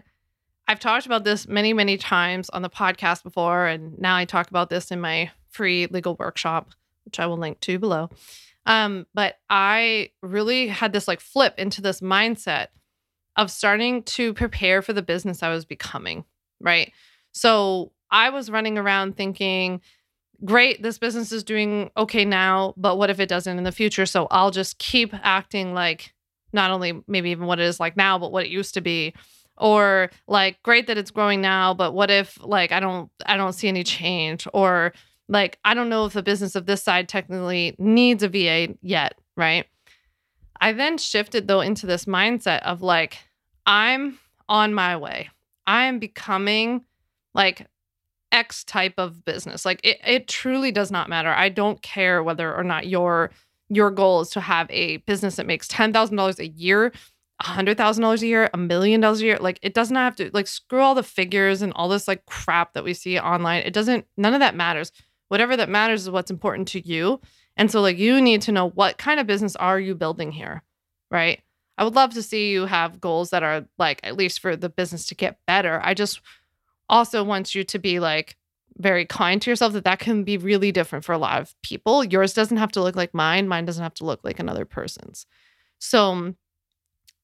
I've 0.67 0.79
talked 0.79 1.05
about 1.05 1.23
this 1.23 1.47
many 1.47 1.71
many 1.71 1.95
times 1.95 2.49
on 2.49 2.63
the 2.63 2.69
podcast 2.69 3.23
before, 3.23 3.65
and 3.65 3.97
now 3.97 4.17
I 4.17 4.25
talk 4.25 4.49
about 4.49 4.69
this 4.69 4.91
in 4.91 4.99
my 4.99 5.31
free 5.47 5.87
legal 5.87 6.17
workshop, 6.17 6.71
which 7.05 7.17
I 7.17 7.27
will 7.27 7.37
link 7.37 7.61
to 7.61 7.79
below. 7.79 8.09
Um, 8.69 9.07
but 9.15 9.39
I 9.49 10.11
really 10.21 10.67
had 10.67 10.93
this 10.93 11.07
like 11.07 11.19
flip 11.19 11.55
into 11.57 11.81
this 11.81 12.01
mindset 12.01 12.67
of 13.35 13.49
starting 13.49 14.03
to 14.03 14.33
prepare 14.35 14.83
for 14.83 14.93
the 14.93 15.01
business 15.01 15.41
I 15.41 15.49
was 15.49 15.65
becoming, 15.65 16.23
right? 16.61 16.93
So 17.31 17.91
I 18.11 18.29
was 18.29 18.51
running 18.51 18.77
around 18.77 19.17
thinking, 19.17 19.81
great, 20.45 20.83
this 20.83 20.99
business 20.99 21.31
is 21.31 21.43
doing 21.43 21.89
okay 21.97 22.25
now, 22.25 22.75
but 22.77 22.97
what 22.97 23.09
if 23.09 23.19
it 23.19 23.27
doesn't 23.27 23.57
in 23.57 23.63
the 23.63 23.71
future? 23.71 24.05
So 24.05 24.27
I'll 24.29 24.51
just 24.51 24.77
keep 24.77 25.13
acting 25.13 25.73
like 25.73 26.13
not 26.53 26.69
only 26.69 27.03
maybe 27.07 27.31
even 27.31 27.47
what 27.47 27.59
it 27.59 27.65
is 27.65 27.79
like 27.79 27.97
now, 27.97 28.19
but 28.19 28.31
what 28.31 28.45
it 28.45 28.51
used 28.51 28.75
to 28.75 28.81
be. 28.81 29.15
Or 29.57 30.11
like 30.27 30.61
great 30.61 30.85
that 30.87 30.97
it's 30.97 31.11
growing 31.11 31.41
now, 31.41 31.73
but 31.73 31.93
what 31.93 32.11
if 32.11 32.37
like 32.41 32.71
I 32.71 32.79
don't 32.79 33.09
I 33.25 33.35
don't 33.35 33.53
see 33.53 33.67
any 33.67 33.83
change 33.83 34.47
or 34.53 34.93
like 35.29 35.59
I 35.63 35.73
don't 35.73 35.89
know 35.89 36.05
if 36.05 36.13
the 36.13 36.23
business 36.23 36.55
of 36.55 36.65
this 36.65 36.83
side 36.83 37.07
technically 37.07 37.75
needs 37.77 38.23
a 38.23 38.27
VA 38.27 38.75
yet, 38.81 39.13
right? 39.37 39.65
I 40.59 40.73
then 40.73 40.97
shifted 40.97 41.47
though 41.47 41.61
into 41.61 41.85
this 41.85 42.05
mindset 42.05 42.61
of 42.63 42.81
like, 42.81 43.19
I'm 43.65 44.19
on 44.49 44.73
my 44.73 44.97
way. 44.97 45.29
I 45.67 45.85
am 45.85 45.99
becoming 45.99 46.83
like 47.33 47.67
X 48.31 48.63
type 48.63 48.95
of 48.97 49.23
business. 49.23 49.65
Like 49.65 49.79
it, 49.83 49.99
it 50.05 50.27
truly 50.27 50.71
does 50.71 50.91
not 50.91 51.09
matter. 51.09 51.29
I 51.29 51.49
don't 51.49 51.81
care 51.81 52.23
whether 52.23 52.53
or 52.53 52.63
not 52.63 52.87
your 52.87 53.31
your 53.69 53.91
goal 53.91 54.21
is 54.21 54.31
to 54.31 54.41
have 54.41 54.65
a 54.71 54.97
business 54.97 55.35
that 55.35 55.45
makes 55.45 55.67
ten 55.67 55.93
thousand 55.93 56.17
dollars 56.17 56.39
a 56.39 56.47
year, 56.47 56.91
a 57.39 57.47
hundred 57.47 57.77
thousand 57.77 58.01
dollars 58.01 58.23
a 58.23 58.27
year, 58.27 58.49
a 58.51 58.57
million 58.57 58.99
dollars 58.99 59.21
a 59.21 59.25
year. 59.25 59.37
Like 59.39 59.59
it 59.61 59.75
does 59.75 59.91
not 59.91 60.01
have 60.01 60.15
to 60.15 60.31
like 60.33 60.47
screw 60.47 60.81
all 60.81 60.95
the 60.95 61.03
figures 61.03 61.61
and 61.61 61.71
all 61.73 61.87
this 61.87 62.07
like 62.07 62.25
crap 62.25 62.73
that 62.73 62.83
we 62.83 62.95
see 62.95 63.19
online. 63.19 63.61
It 63.63 63.73
doesn't. 63.73 64.05
None 64.17 64.33
of 64.33 64.39
that 64.39 64.55
matters. 64.55 64.91
Whatever 65.29 65.55
that 65.57 65.69
matters 65.69 66.03
is 66.03 66.09
what's 66.09 66.31
important 66.31 66.67
to 66.69 66.87
you. 66.87 67.21
And 67.55 67.71
so 67.71 67.81
like 67.81 67.97
you 67.97 68.21
need 68.21 68.41
to 68.43 68.51
know 68.51 68.69
what 68.69 68.97
kind 68.97 69.19
of 69.19 69.27
business 69.27 69.55
are 69.55 69.79
you 69.79 69.95
building 69.95 70.31
here, 70.31 70.63
right? 71.09 71.41
I 71.77 71.83
would 71.83 71.95
love 71.95 72.13
to 72.15 72.21
see 72.21 72.51
you 72.51 72.65
have 72.65 72.99
goals 72.99 73.29
that 73.29 73.41
are 73.41 73.65
like 73.77 74.01
at 74.03 74.17
least 74.17 74.41
for 74.41 74.55
the 74.55 74.69
business 74.69 75.05
to 75.07 75.15
get 75.15 75.39
better. 75.47 75.79
I 75.83 75.93
just 75.93 76.19
also 76.89 77.23
want 77.23 77.55
you 77.55 77.63
to 77.63 77.79
be 77.79 77.99
like 77.99 78.35
very 78.77 79.05
kind 79.05 79.41
to 79.41 79.49
yourself 79.49 79.73
that 79.73 79.85
that 79.85 79.99
can 79.99 80.23
be 80.23 80.37
really 80.37 80.71
different 80.71 81.05
for 81.05 81.13
a 81.13 81.17
lot 81.17 81.41
of 81.41 81.53
people. 81.63 82.03
Yours 82.03 82.33
doesn't 82.33 82.57
have 82.57 82.71
to 82.73 82.81
look 82.81 82.95
like 82.95 83.13
mine, 83.13 83.47
mine 83.47 83.65
doesn't 83.65 83.83
have 83.83 83.93
to 83.95 84.05
look 84.05 84.21
like 84.23 84.39
another 84.39 84.65
person's. 84.65 85.25
So 85.79 86.11
um, 86.11 86.37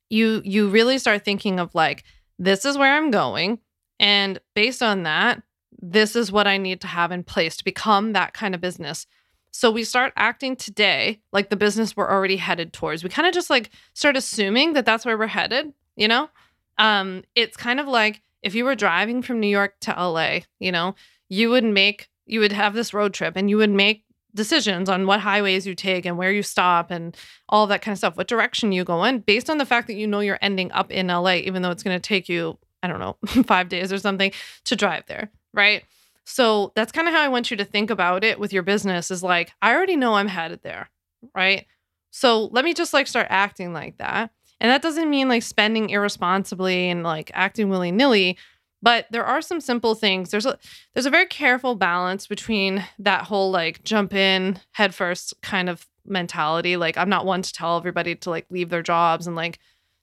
you 0.10 0.42
you 0.46 0.70
really 0.70 0.98
start 0.98 1.26
thinking 1.26 1.60
of 1.60 1.74
like 1.76 2.04
this 2.38 2.66
is 2.66 2.78
where 2.78 2.96
I'm 2.96 3.12
going 3.12 3.60
and 4.00 4.40
based 4.54 4.84
on 4.84 5.04
that, 5.04 5.42
this 5.80 6.16
is 6.16 6.32
what 6.32 6.48
I 6.48 6.58
need 6.58 6.82
to 6.82 6.88
have 6.88 7.12
in 7.12 7.24
place 7.24 7.58
to 7.58 7.64
become 7.64 8.14
that 8.14 8.34
kind 8.34 8.56
of 8.56 8.62
business. 8.62 9.08
So 9.52 9.72
we 9.72 9.84
start 9.84 10.14
acting 10.18 10.56
today 10.56 11.22
like 11.32 11.50
the 11.50 11.56
business 11.56 11.96
we're 11.96 12.12
already 12.12 12.38
headed 12.38 12.74
towards. 12.74 13.04
We 13.04 13.10
kind 13.10 13.28
of 13.28 13.34
just 13.34 13.50
like 13.50 13.70
start 13.94 14.18
assuming 14.18 14.74
that 14.74 14.86
that's 14.86 15.06
where 15.06 15.18
we're 15.18 15.28
headed, 15.28 15.74
you 15.96 16.08
know? 16.08 16.30
Um 16.78 17.24
it's 17.36 17.56
kind 17.56 17.80
of 17.80 17.88
like 17.88 18.22
if 18.42 18.54
you 18.54 18.66
were 18.66 18.76
driving 18.76 19.22
from 19.22 19.40
New 19.40 19.48
York 19.48 19.76
to 19.82 19.92
LA, 19.92 20.40
you 20.60 20.72
know, 20.72 20.96
you 21.30 21.50
would 21.50 21.64
make 21.64 22.10
you 22.26 22.40
would 22.40 22.52
have 22.52 22.74
this 22.74 22.94
road 22.94 23.14
trip 23.14 23.36
and 23.36 23.50
you 23.50 23.58
would 23.58 23.70
make 23.70 24.06
decisions 24.36 24.90
on 24.90 25.08
what 25.08 25.22
highways 25.22 25.66
you 25.66 25.74
take 25.74 26.06
and 26.06 26.18
where 26.18 26.32
you 26.32 26.44
stop 26.44 26.92
and 26.92 27.16
all 27.50 27.66
that 27.68 27.82
kind 27.82 27.94
of 27.94 27.98
stuff, 27.98 28.18
what 28.18 28.28
direction 28.28 28.72
you 28.72 28.84
go 28.84 29.04
in, 29.06 29.20
based 29.20 29.50
on 29.50 29.58
the 29.58 29.66
fact 29.66 29.88
that 29.88 29.96
you 29.96 30.06
know 30.06 30.20
you're 30.20 30.38
ending 30.42 30.72
up 30.74 30.92
in 30.92 31.08
LA, 31.08 31.36
even 31.36 31.62
though 31.62 31.72
it's 31.72 31.84
going 31.84 31.96
to 31.96 32.06
take 32.06 32.28
you, 32.30 32.58
I 32.84 32.88
don't 32.88 33.00
know, 33.00 33.18
five 33.44 33.70
days 33.70 33.92
or 33.92 33.98
something 33.98 34.32
to 34.66 34.76
drive 34.76 35.06
there, 35.08 35.32
right? 35.56 35.84
So 36.26 36.72
that's 36.76 36.92
kind 36.92 37.08
of 37.08 37.14
how 37.14 37.22
I 37.22 37.28
want 37.30 37.52
you 37.52 37.58
to 37.58 37.66
think 37.66 37.90
about 37.90 38.24
it 38.24 38.40
with 38.40 38.52
your 38.52 38.64
business 38.64 39.12
is 39.12 39.24
like, 39.24 39.52
I 39.62 39.74
already 39.74 39.96
know 39.96 40.16
I'm 40.16 40.28
headed 40.28 40.62
there, 40.64 40.90
right? 41.36 41.66
So 42.12 42.46
let 42.46 42.66
me 42.66 42.74
just 42.74 42.94
like 42.94 43.08
start 43.08 43.28
acting 43.30 43.74
like 43.74 43.98
that. 43.98 44.32
And 44.60 44.72
that 44.72 44.82
doesn't 44.82 45.10
mean 45.10 45.28
like 45.28 45.44
spending 45.44 45.90
irresponsibly 45.90 46.90
and 46.90 47.04
like 47.04 47.30
acting 47.34 47.70
willy 47.70 47.92
nilly, 47.92 48.38
but 48.82 49.06
there 49.12 49.26
are 49.26 49.42
some 49.42 49.60
simple 49.60 49.96
things. 49.96 50.32
There's 50.32 50.46
a 50.46 50.58
there's 50.94 51.06
a 51.06 51.12
very 51.12 51.26
careful 51.26 51.76
balance 51.76 52.28
between 52.28 52.84
that 53.00 53.24
whole 53.24 53.52
like 53.52 53.84
jump 53.84 54.14
in 54.14 54.60
head 54.72 54.96
first 54.96 55.34
kind 55.42 55.70
of 55.70 55.88
mentality. 56.06 56.78
Like 56.78 56.98
I'm 56.98 57.10
not 57.10 57.26
one 57.26 57.42
to 57.42 57.54
tell 57.54 57.78
everybody 57.78 58.16
to 58.16 58.30
like 58.30 58.46
leave 58.50 58.70
their 58.70 58.84
jobs 58.84 59.28
and 59.28 59.36
like 59.36 59.60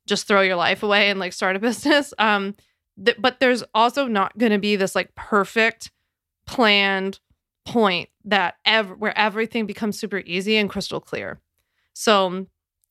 just 0.06 0.26
throw 0.26 0.40
your 0.42 0.56
life 0.56 0.82
away 0.82 1.10
and 1.10 1.18
like 1.18 1.32
start 1.32 1.56
a 1.56 1.58
business. 1.60 2.12
Um, 2.18 2.54
th- 3.02 3.16
but 3.18 3.40
there's 3.40 3.62
also 3.74 4.06
not 4.06 4.36
going 4.38 4.52
to 4.52 4.58
be 4.58 4.76
this 4.76 4.94
like 4.94 5.14
perfect 5.14 5.90
planned 6.46 7.20
point 7.64 8.08
that 8.24 8.56
ever 8.64 8.94
where 8.94 9.16
everything 9.16 9.66
becomes 9.66 9.98
super 9.98 10.22
easy 10.26 10.56
and 10.56 10.68
crystal 10.68 11.00
clear. 11.00 11.40
So 11.94 12.46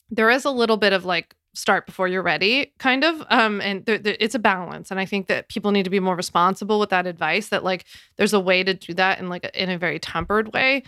there 0.10 0.29
is 0.29 0.46
a 0.46 0.51
little 0.51 0.77
bit 0.77 0.93
of 0.93 1.05
like 1.05 1.36
start 1.53 1.86
before 1.86 2.08
you're 2.08 2.22
ready 2.22 2.72
kind 2.79 3.03
of 3.03 3.22
um 3.29 3.60
and 3.60 3.86
th- 3.86 4.03
th- 4.03 4.17
it's 4.22 4.36
a 4.36 4.39
balance 4.39 4.89
and 4.89 5.01
i 5.01 5.05
think 5.05 5.27
that 5.27 5.50
people 5.50 5.72
need 5.72 5.84
to 5.84 5.89
be 5.89 6.00
more 6.00 6.15
responsible 6.15 6.79
with 6.79 6.89
that 6.89 7.05
advice 7.05 7.50
that 7.50 7.63
like 7.63 7.86
there's 8.15 8.34
a 8.34 8.39
way 8.39 8.63
to 8.63 8.74
do 8.74 8.93
that 8.93 9.20
in 9.20 9.27
like 9.27 9.43
a, 9.43 9.62
in 9.62 9.70
a 9.70 9.77
very 9.77 10.00
tempered 10.00 10.53
way 10.53 10.81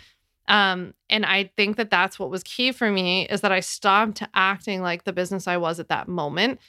um 0.48 0.94
and 1.10 1.26
i 1.26 1.52
think 1.58 1.76
that 1.76 1.90
that's 1.90 2.18
what 2.18 2.30
was 2.30 2.44
key 2.44 2.72
for 2.72 2.90
me 2.90 3.28
is 3.28 3.42
that 3.42 3.52
i 3.52 3.60
stopped 3.60 4.24
acting 4.34 4.82
like 4.82 5.04
the 5.04 5.12
business 5.12 5.48
i 5.50 5.58
was 5.58 5.82
at 5.82 5.90
that 5.90 6.08
moment 6.08 6.60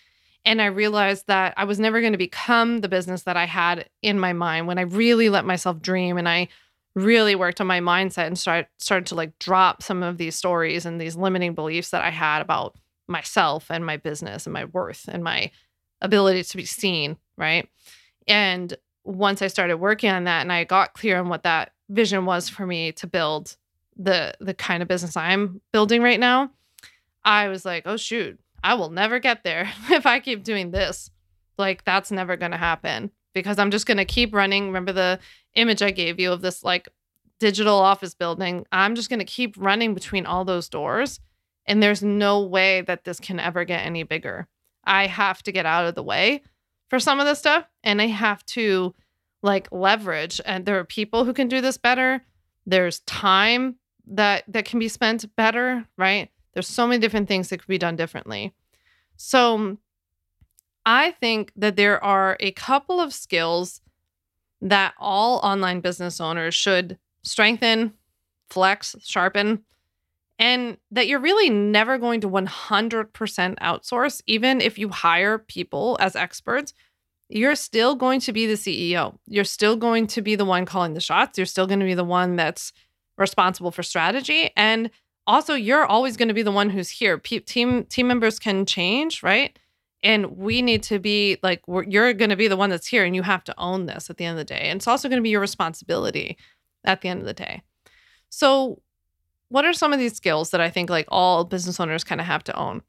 and 0.44 0.60
i 0.60 0.66
realized 0.66 1.26
that 1.26 1.54
i 1.56 1.64
was 1.64 1.80
never 1.80 2.00
going 2.00 2.12
to 2.12 2.18
become 2.18 2.80
the 2.80 2.88
business 2.88 3.22
that 3.22 3.36
i 3.36 3.44
had 3.44 3.88
in 4.02 4.18
my 4.18 4.32
mind 4.32 4.66
when 4.66 4.78
i 4.78 4.82
really 4.82 5.28
let 5.28 5.44
myself 5.44 5.80
dream 5.80 6.16
and 6.18 6.28
i 6.28 6.48
really 6.94 7.34
worked 7.34 7.60
on 7.60 7.66
my 7.66 7.80
mindset 7.80 8.28
and 8.28 8.38
start, 8.38 8.68
started 8.78 9.04
to 9.06 9.16
like 9.16 9.36
drop 9.40 9.82
some 9.82 10.04
of 10.04 10.16
these 10.16 10.36
stories 10.36 10.86
and 10.86 11.00
these 11.00 11.16
limiting 11.16 11.54
beliefs 11.54 11.90
that 11.90 12.02
i 12.02 12.10
had 12.10 12.40
about 12.40 12.76
myself 13.08 13.70
and 13.70 13.84
my 13.84 13.96
business 13.96 14.46
and 14.46 14.52
my 14.52 14.64
worth 14.66 15.08
and 15.08 15.22
my 15.22 15.50
ability 16.00 16.42
to 16.42 16.56
be 16.56 16.64
seen, 16.64 17.16
right? 17.36 17.68
And 18.26 18.74
once 19.04 19.42
I 19.42 19.48
started 19.48 19.76
working 19.76 20.10
on 20.10 20.24
that 20.24 20.42
and 20.42 20.52
I 20.52 20.64
got 20.64 20.94
clear 20.94 21.18
on 21.18 21.28
what 21.28 21.42
that 21.42 21.72
vision 21.88 22.24
was 22.24 22.48
for 22.48 22.66
me 22.66 22.92
to 22.92 23.06
build 23.06 23.56
the 23.96 24.34
the 24.40 24.54
kind 24.54 24.82
of 24.82 24.88
business 24.88 25.16
I'm 25.16 25.60
building 25.72 26.02
right 26.02 26.18
now, 26.18 26.50
I 27.24 27.48
was 27.48 27.64
like, 27.64 27.84
"Oh 27.86 27.96
shoot, 27.96 28.38
I 28.64 28.74
will 28.74 28.90
never 28.90 29.20
get 29.20 29.44
there 29.44 29.70
if 29.90 30.06
I 30.06 30.18
keep 30.18 30.42
doing 30.42 30.72
this." 30.72 31.10
Like 31.58 31.84
that's 31.84 32.10
never 32.10 32.36
going 32.36 32.50
to 32.50 32.56
happen 32.56 33.10
because 33.32 33.58
I'm 33.58 33.70
just 33.70 33.86
going 33.86 33.98
to 33.98 34.04
keep 34.04 34.34
running. 34.34 34.66
Remember 34.66 34.92
the 34.92 35.18
image 35.54 35.82
I 35.82 35.90
gave 35.90 36.18
you 36.18 36.32
of 36.32 36.42
this 36.42 36.64
like 36.64 36.88
digital 37.38 37.76
office 37.76 38.14
building? 38.14 38.66
I'm 38.72 38.94
just 38.94 39.10
going 39.10 39.20
to 39.20 39.24
keep 39.24 39.54
running 39.56 39.94
between 39.94 40.26
all 40.26 40.44
those 40.44 40.68
doors 40.68 41.20
and 41.66 41.82
there's 41.82 42.02
no 42.02 42.42
way 42.42 42.82
that 42.82 43.04
this 43.04 43.20
can 43.20 43.40
ever 43.40 43.64
get 43.64 43.84
any 43.84 44.02
bigger. 44.02 44.48
I 44.84 45.06
have 45.06 45.42
to 45.44 45.52
get 45.52 45.66
out 45.66 45.86
of 45.86 45.94
the 45.94 46.02
way 46.02 46.42
for 46.90 46.98
some 46.98 47.20
of 47.20 47.26
this 47.26 47.38
stuff 47.38 47.64
and 47.82 48.00
I 48.00 48.06
have 48.06 48.44
to 48.46 48.94
like 49.42 49.68
leverage 49.72 50.40
and 50.44 50.64
there 50.64 50.78
are 50.78 50.84
people 50.84 51.24
who 51.24 51.32
can 51.32 51.48
do 51.48 51.60
this 51.60 51.78
better. 51.78 52.22
There's 52.66 53.00
time 53.00 53.76
that 54.06 54.44
that 54.48 54.64
can 54.64 54.78
be 54.78 54.88
spent 54.88 55.24
better, 55.36 55.86
right? 55.96 56.30
There's 56.54 56.68
so 56.68 56.86
many 56.86 57.00
different 57.00 57.28
things 57.28 57.48
that 57.48 57.58
could 57.58 57.68
be 57.68 57.78
done 57.78 57.96
differently. 57.96 58.54
So 59.16 59.76
I 60.86 61.12
think 61.12 61.52
that 61.56 61.76
there 61.76 62.02
are 62.02 62.36
a 62.40 62.52
couple 62.52 63.00
of 63.00 63.12
skills 63.12 63.80
that 64.60 64.94
all 64.98 65.38
online 65.38 65.80
business 65.80 66.20
owners 66.20 66.54
should 66.54 66.98
strengthen, 67.22 67.92
flex, 68.48 68.96
sharpen 69.02 69.64
and 70.38 70.76
that 70.90 71.06
you're 71.06 71.20
really 71.20 71.48
never 71.50 71.98
going 71.98 72.20
to 72.20 72.28
100% 72.28 73.08
outsource. 73.58 74.22
Even 74.26 74.60
if 74.60 74.78
you 74.78 74.88
hire 74.88 75.38
people 75.38 75.96
as 76.00 76.16
experts, 76.16 76.74
you're 77.28 77.54
still 77.54 77.94
going 77.94 78.20
to 78.20 78.32
be 78.32 78.46
the 78.46 78.54
CEO. 78.54 79.16
You're 79.26 79.44
still 79.44 79.76
going 79.76 80.06
to 80.08 80.22
be 80.22 80.34
the 80.34 80.44
one 80.44 80.66
calling 80.66 80.94
the 80.94 81.00
shots. 81.00 81.38
You're 81.38 81.46
still 81.46 81.66
going 81.66 81.80
to 81.80 81.86
be 81.86 81.94
the 81.94 82.04
one 82.04 82.36
that's 82.36 82.72
responsible 83.16 83.70
for 83.70 83.82
strategy. 83.82 84.50
And 84.56 84.90
also, 85.26 85.54
you're 85.54 85.86
always 85.86 86.16
going 86.16 86.28
to 86.28 86.34
be 86.34 86.42
the 86.42 86.52
one 86.52 86.70
who's 86.70 86.90
here. 86.90 87.18
Team 87.18 87.84
team 87.84 88.06
members 88.06 88.38
can 88.38 88.66
change, 88.66 89.22
right? 89.22 89.58
And 90.02 90.36
we 90.36 90.60
need 90.60 90.82
to 90.84 90.98
be 90.98 91.38
like, 91.42 91.62
you're 91.88 92.12
going 92.12 92.30
to 92.30 92.36
be 92.36 92.48
the 92.48 92.58
one 92.58 92.68
that's 92.68 92.86
here, 92.86 93.04
and 93.04 93.16
you 93.16 93.22
have 93.22 93.42
to 93.44 93.54
own 93.56 93.86
this 93.86 94.10
at 94.10 94.18
the 94.18 94.26
end 94.26 94.38
of 94.38 94.46
the 94.46 94.54
day. 94.54 94.64
And 94.64 94.78
it's 94.78 94.86
also 94.86 95.08
going 95.08 95.18
to 95.18 95.22
be 95.22 95.30
your 95.30 95.40
responsibility 95.40 96.36
at 96.84 97.00
the 97.00 97.08
end 97.08 97.20
of 97.20 97.26
the 97.26 97.32
day. 97.32 97.62
So, 98.28 98.82
what 99.48 99.64
are 99.64 99.72
some 99.72 99.92
of 99.92 99.98
these 99.98 100.14
skills 100.14 100.50
that 100.50 100.60
I 100.60 100.68
think 100.68 100.90
like 100.90 101.06
all 101.08 101.44
business 101.44 101.80
owners 101.80 102.04
kind 102.04 102.20
of 102.20 102.26
have 102.26 102.44
to 102.44 102.56
own? 102.56 102.82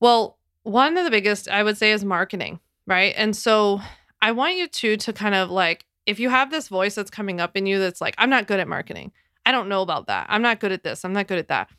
Well, 0.00 0.38
one 0.62 0.96
of 0.96 1.04
the 1.04 1.10
biggest 1.10 1.48
I 1.48 1.62
would 1.62 1.76
say 1.76 1.92
is 1.92 2.04
marketing, 2.04 2.60
right? 2.86 3.14
And 3.16 3.36
so 3.36 3.80
I 4.20 4.32
want 4.32 4.56
you 4.56 4.66
to 4.66 4.96
to 4.96 5.12
kind 5.12 5.34
of 5.34 5.50
like 5.50 5.84
if 6.06 6.18
you 6.18 6.30
have 6.30 6.50
this 6.50 6.68
voice 6.68 6.94
that's 6.94 7.10
coming 7.10 7.40
up 7.40 7.56
in 7.56 7.66
you 7.66 7.78
that's 7.78 8.00
like 8.00 8.14
I'm 8.18 8.30
not 8.30 8.46
good 8.46 8.60
at 8.60 8.68
marketing. 8.68 9.12
I 9.46 9.52
don't 9.52 9.68
know 9.68 9.82
about 9.82 10.06
that. 10.06 10.26
I'm 10.28 10.42
not 10.42 10.60
good 10.60 10.72
at 10.72 10.82
this. 10.82 11.04
I'm 11.04 11.12
not 11.12 11.26
good 11.26 11.38
at 11.38 11.48
that. 11.48 11.70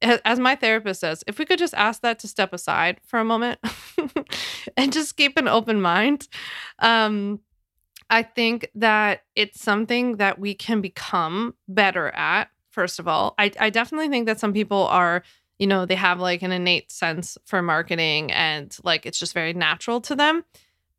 As 0.00 0.38
my 0.38 0.54
therapist 0.54 1.00
says, 1.00 1.24
if 1.26 1.38
we 1.38 1.44
could 1.44 1.58
just 1.58 1.74
ask 1.74 2.02
that 2.02 2.20
to 2.20 2.28
step 2.28 2.52
aside 2.52 3.00
for 3.04 3.18
a 3.18 3.24
moment 3.24 3.58
and 4.76 4.92
just 4.92 5.16
keep 5.16 5.36
an 5.36 5.48
open 5.48 5.80
mind, 5.80 6.28
um, 6.78 7.40
I 8.08 8.22
think 8.22 8.70
that 8.76 9.24
it's 9.34 9.60
something 9.60 10.16
that 10.16 10.38
we 10.38 10.54
can 10.54 10.80
become 10.80 11.54
better 11.66 12.10
at 12.10 12.48
first 12.70 13.00
of 13.00 13.08
all. 13.08 13.34
I, 13.38 13.50
I 13.58 13.70
definitely 13.70 14.08
think 14.08 14.26
that 14.26 14.38
some 14.38 14.52
people 14.52 14.86
are, 14.86 15.24
you 15.58 15.66
know, 15.66 15.84
they 15.84 15.96
have 15.96 16.20
like 16.20 16.42
an 16.42 16.52
innate 16.52 16.92
sense 16.92 17.36
for 17.44 17.60
marketing 17.60 18.30
and 18.30 18.76
like 18.84 19.04
it's 19.04 19.18
just 19.18 19.34
very 19.34 19.52
natural 19.52 20.00
to 20.02 20.14
them. 20.14 20.44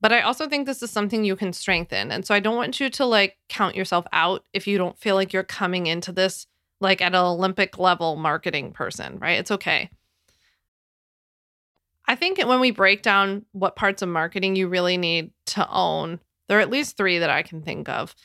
But 0.02 0.14
I 0.14 0.22
also 0.22 0.48
think 0.48 0.66
this 0.66 0.82
is 0.82 0.92
something 0.92 1.24
you 1.24 1.36
can 1.36 1.52
strengthen. 1.52 2.12
And 2.12 2.26
so 2.26 2.34
I 2.34 2.40
don't 2.40 2.56
want 2.56 2.80
you 2.80 2.90
to 2.90 3.06
like 3.06 3.38
count 3.50 3.76
yourself 3.76 4.06
out 4.14 4.46
if 4.54 4.66
you 4.68 4.78
don't 4.78 4.98
feel 4.98 5.16
like 5.16 5.34
you're 5.34 5.44
coming 5.44 5.88
into 5.88 6.12
this 6.12 6.48
like 6.80 7.02
at 7.02 7.14
an 7.14 7.22
Olympic 7.22 7.78
level 7.78 8.16
marketing 8.16 8.72
person, 8.72 9.20
right? 9.20 9.40
It's 9.40 9.52
okay. 9.52 9.90
I 12.08 12.16
think 12.16 12.40
when 12.40 12.62
we 12.62 12.72
break 12.72 13.02
down 13.02 13.46
what 13.52 13.76
parts 13.76 14.02
of 14.02 14.10
marketing 14.10 14.56
you 14.56 14.68
really 14.68 14.98
need 14.98 15.32
to 15.48 15.70
own, 15.70 16.20
there 16.48 16.58
are 16.58 16.62
at 16.62 16.70
least 16.70 16.98
three 16.98 17.20
that 17.20 17.30
I 17.30 17.44
can 17.44 17.62
think 17.62 17.90
of, 17.90 18.16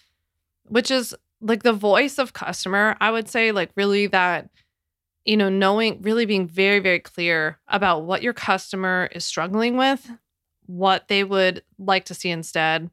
which 0.68 0.90
is 0.90 1.14
like 1.40 1.64
the 1.64 1.72
voice 1.72 2.18
of 2.18 2.32
customer, 2.32 2.96
I 3.00 3.10
would 3.10 3.28
say, 3.28 3.52
like 3.52 3.70
really 3.76 4.06
that 4.06 4.48
you 5.24 5.36
know, 5.36 5.48
knowing, 5.48 6.02
really 6.02 6.26
being 6.26 6.46
very, 6.46 6.80
very 6.80 7.00
clear 7.00 7.58
about 7.68 8.04
what 8.04 8.22
your 8.22 8.34
customer 8.34 9.08
is 9.12 9.24
struggling 9.24 9.76
with, 9.76 10.10
what 10.66 11.08
they 11.08 11.24
would 11.24 11.62
like 11.78 12.04
to 12.06 12.14
see 12.14 12.30
instead, 12.30 12.90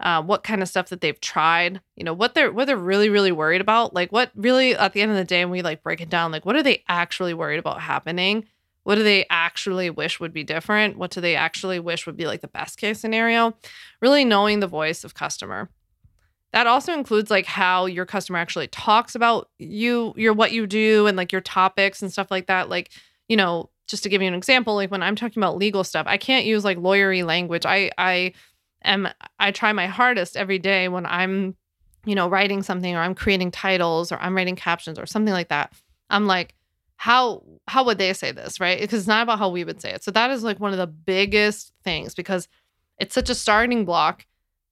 uh, 0.00 0.22
what 0.22 0.44
kind 0.44 0.62
of 0.62 0.68
stuff 0.68 0.90
that 0.90 1.00
they've 1.00 1.20
tried, 1.20 1.80
you 1.96 2.04
know, 2.04 2.12
what 2.12 2.34
they're 2.34 2.52
what 2.52 2.66
they're 2.66 2.76
really, 2.76 3.08
really 3.08 3.32
worried 3.32 3.60
about. 3.60 3.94
Like 3.94 4.12
what 4.12 4.30
really 4.34 4.74
at 4.74 4.92
the 4.92 5.00
end 5.00 5.10
of 5.10 5.16
the 5.16 5.24
day, 5.24 5.44
when 5.44 5.52
we 5.52 5.62
like 5.62 5.82
break 5.82 6.00
it 6.00 6.10
down, 6.10 6.32
like 6.32 6.44
what 6.44 6.56
are 6.56 6.62
they 6.62 6.84
actually 6.88 7.34
worried 7.34 7.58
about 7.58 7.80
happening? 7.80 8.46
What 8.82 8.96
do 8.96 9.02
they 9.02 9.26
actually 9.30 9.90
wish 9.90 10.20
would 10.20 10.32
be 10.32 10.44
different? 10.44 10.96
What 10.96 11.10
do 11.10 11.20
they 11.20 11.34
actually 11.34 11.80
wish 11.80 12.06
would 12.06 12.16
be 12.16 12.26
like 12.26 12.40
the 12.40 12.48
best 12.48 12.78
case 12.78 13.00
scenario? 13.00 13.56
Really 14.00 14.24
knowing 14.24 14.60
the 14.60 14.68
voice 14.68 15.02
of 15.02 15.14
customer. 15.14 15.70
That 16.52 16.66
also 16.66 16.92
includes 16.92 17.30
like 17.30 17.46
how 17.46 17.86
your 17.86 18.06
customer 18.06 18.38
actually 18.38 18.68
talks 18.68 19.14
about 19.14 19.50
you, 19.58 20.14
your 20.16 20.32
what 20.32 20.52
you 20.52 20.66
do 20.66 21.06
and 21.06 21.16
like 21.16 21.32
your 21.32 21.40
topics 21.40 22.00
and 22.00 22.12
stuff 22.12 22.30
like 22.30 22.46
that. 22.46 22.68
Like, 22.68 22.90
you 23.28 23.36
know, 23.36 23.70
just 23.86 24.02
to 24.02 24.08
give 24.08 24.22
you 24.22 24.28
an 24.28 24.34
example, 24.34 24.74
like 24.74 24.90
when 24.90 25.02
I'm 25.02 25.16
talking 25.16 25.42
about 25.42 25.56
legal 25.56 25.84
stuff, 25.84 26.06
I 26.08 26.16
can't 26.16 26.46
use 26.46 26.64
like 26.64 26.78
lawyery 26.78 27.24
language. 27.24 27.64
I 27.64 27.90
I 27.98 28.32
am 28.84 29.08
I 29.38 29.50
try 29.52 29.72
my 29.72 29.86
hardest 29.86 30.36
every 30.36 30.58
day 30.58 30.88
when 30.88 31.06
I'm, 31.06 31.56
you 32.04 32.14
know, 32.14 32.28
writing 32.28 32.62
something 32.62 32.94
or 32.94 33.00
I'm 33.00 33.14
creating 33.14 33.50
titles 33.50 34.10
or 34.10 34.18
I'm 34.18 34.36
writing 34.36 34.56
captions 34.56 34.98
or 34.98 35.06
something 35.06 35.32
like 35.32 35.48
that. 35.48 35.72
I'm 36.10 36.26
like, 36.26 36.54
how 36.96 37.42
how 37.68 37.84
would 37.84 37.98
they 37.98 38.12
say 38.12 38.32
this 38.32 38.58
right 38.58 38.80
because 38.80 39.00
it's 39.00 39.08
not 39.08 39.22
about 39.22 39.38
how 39.38 39.50
we 39.50 39.64
would 39.64 39.80
say 39.80 39.92
it 39.92 40.02
so 40.02 40.10
that 40.10 40.30
is 40.30 40.42
like 40.42 40.58
one 40.58 40.72
of 40.72 40.78
the 40.78 40.86
biggest 40.86 41.72
things 41.84 42.14
because 42.14 42.48
it's 42.98 43.14
such 43.14 43.28
a 43.28 43.34
starting 43.34 43.84
block 43.84 44.24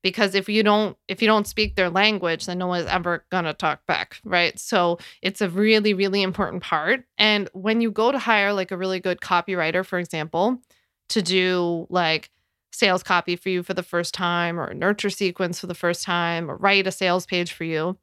because 0.04 0.36
if 0.36 0.48
you 0.48 0.62
don't 0.62 0.96
if 1.08 1.20
you 1.20 1.26
don't 1.26 1.48
speak 1.48 1.74
their 1.74 1.90
language 1.90 2.46
then 2.46 2.58
no 2.58 2.68
one's 2.68 2.86
ever 2.86 3.24
going 3.30 3.44
to 3.44 3.54
talk 3.54 3.84
back 3.86 4.20
right? 4.22 4.56
So 4.60 4.98
it's 5.22 5.40
a 5.40 5.48
really 5.48 5.94
really 5.94 6.22
important 6.22 6.62
part 6.62 7.04
and 7.18 7.48
when 7.52 7.80
you 7.80 7.90
go 7.90 8.12
to 8.12 8.18
hire 8.20 8.52
like 8.52 8.70
a 8.70 8.76
really 8.76 9.00
good 9.00 9.20
copywriter 9.20 9.84
for 9.84 9.98
example 9.98 10.60
to 11.08 11.22
do 11.22 11.88
like 11.90 12.30
sales 12.70 13.02
copy 13.02 13.34
for 13.34 13.48
you 13.48 13.62
for 13.64 13.74
the 13.74 13.82
first 13.82 14.14
time 14.14 14.60
or 14.60 14.72
nurture 14.74 15.10
sequence 15.10 15.58
for 15.58 15.66
the 15.66 15.74
first 15.74 16.04
time 16.04 16.50
or 16.50 16.56
write 16.56 16.86
a 16.86 16.92
sales 16.92 17.26
page 17.26 17.52
for 17.52 17.64
you 17.64 17.98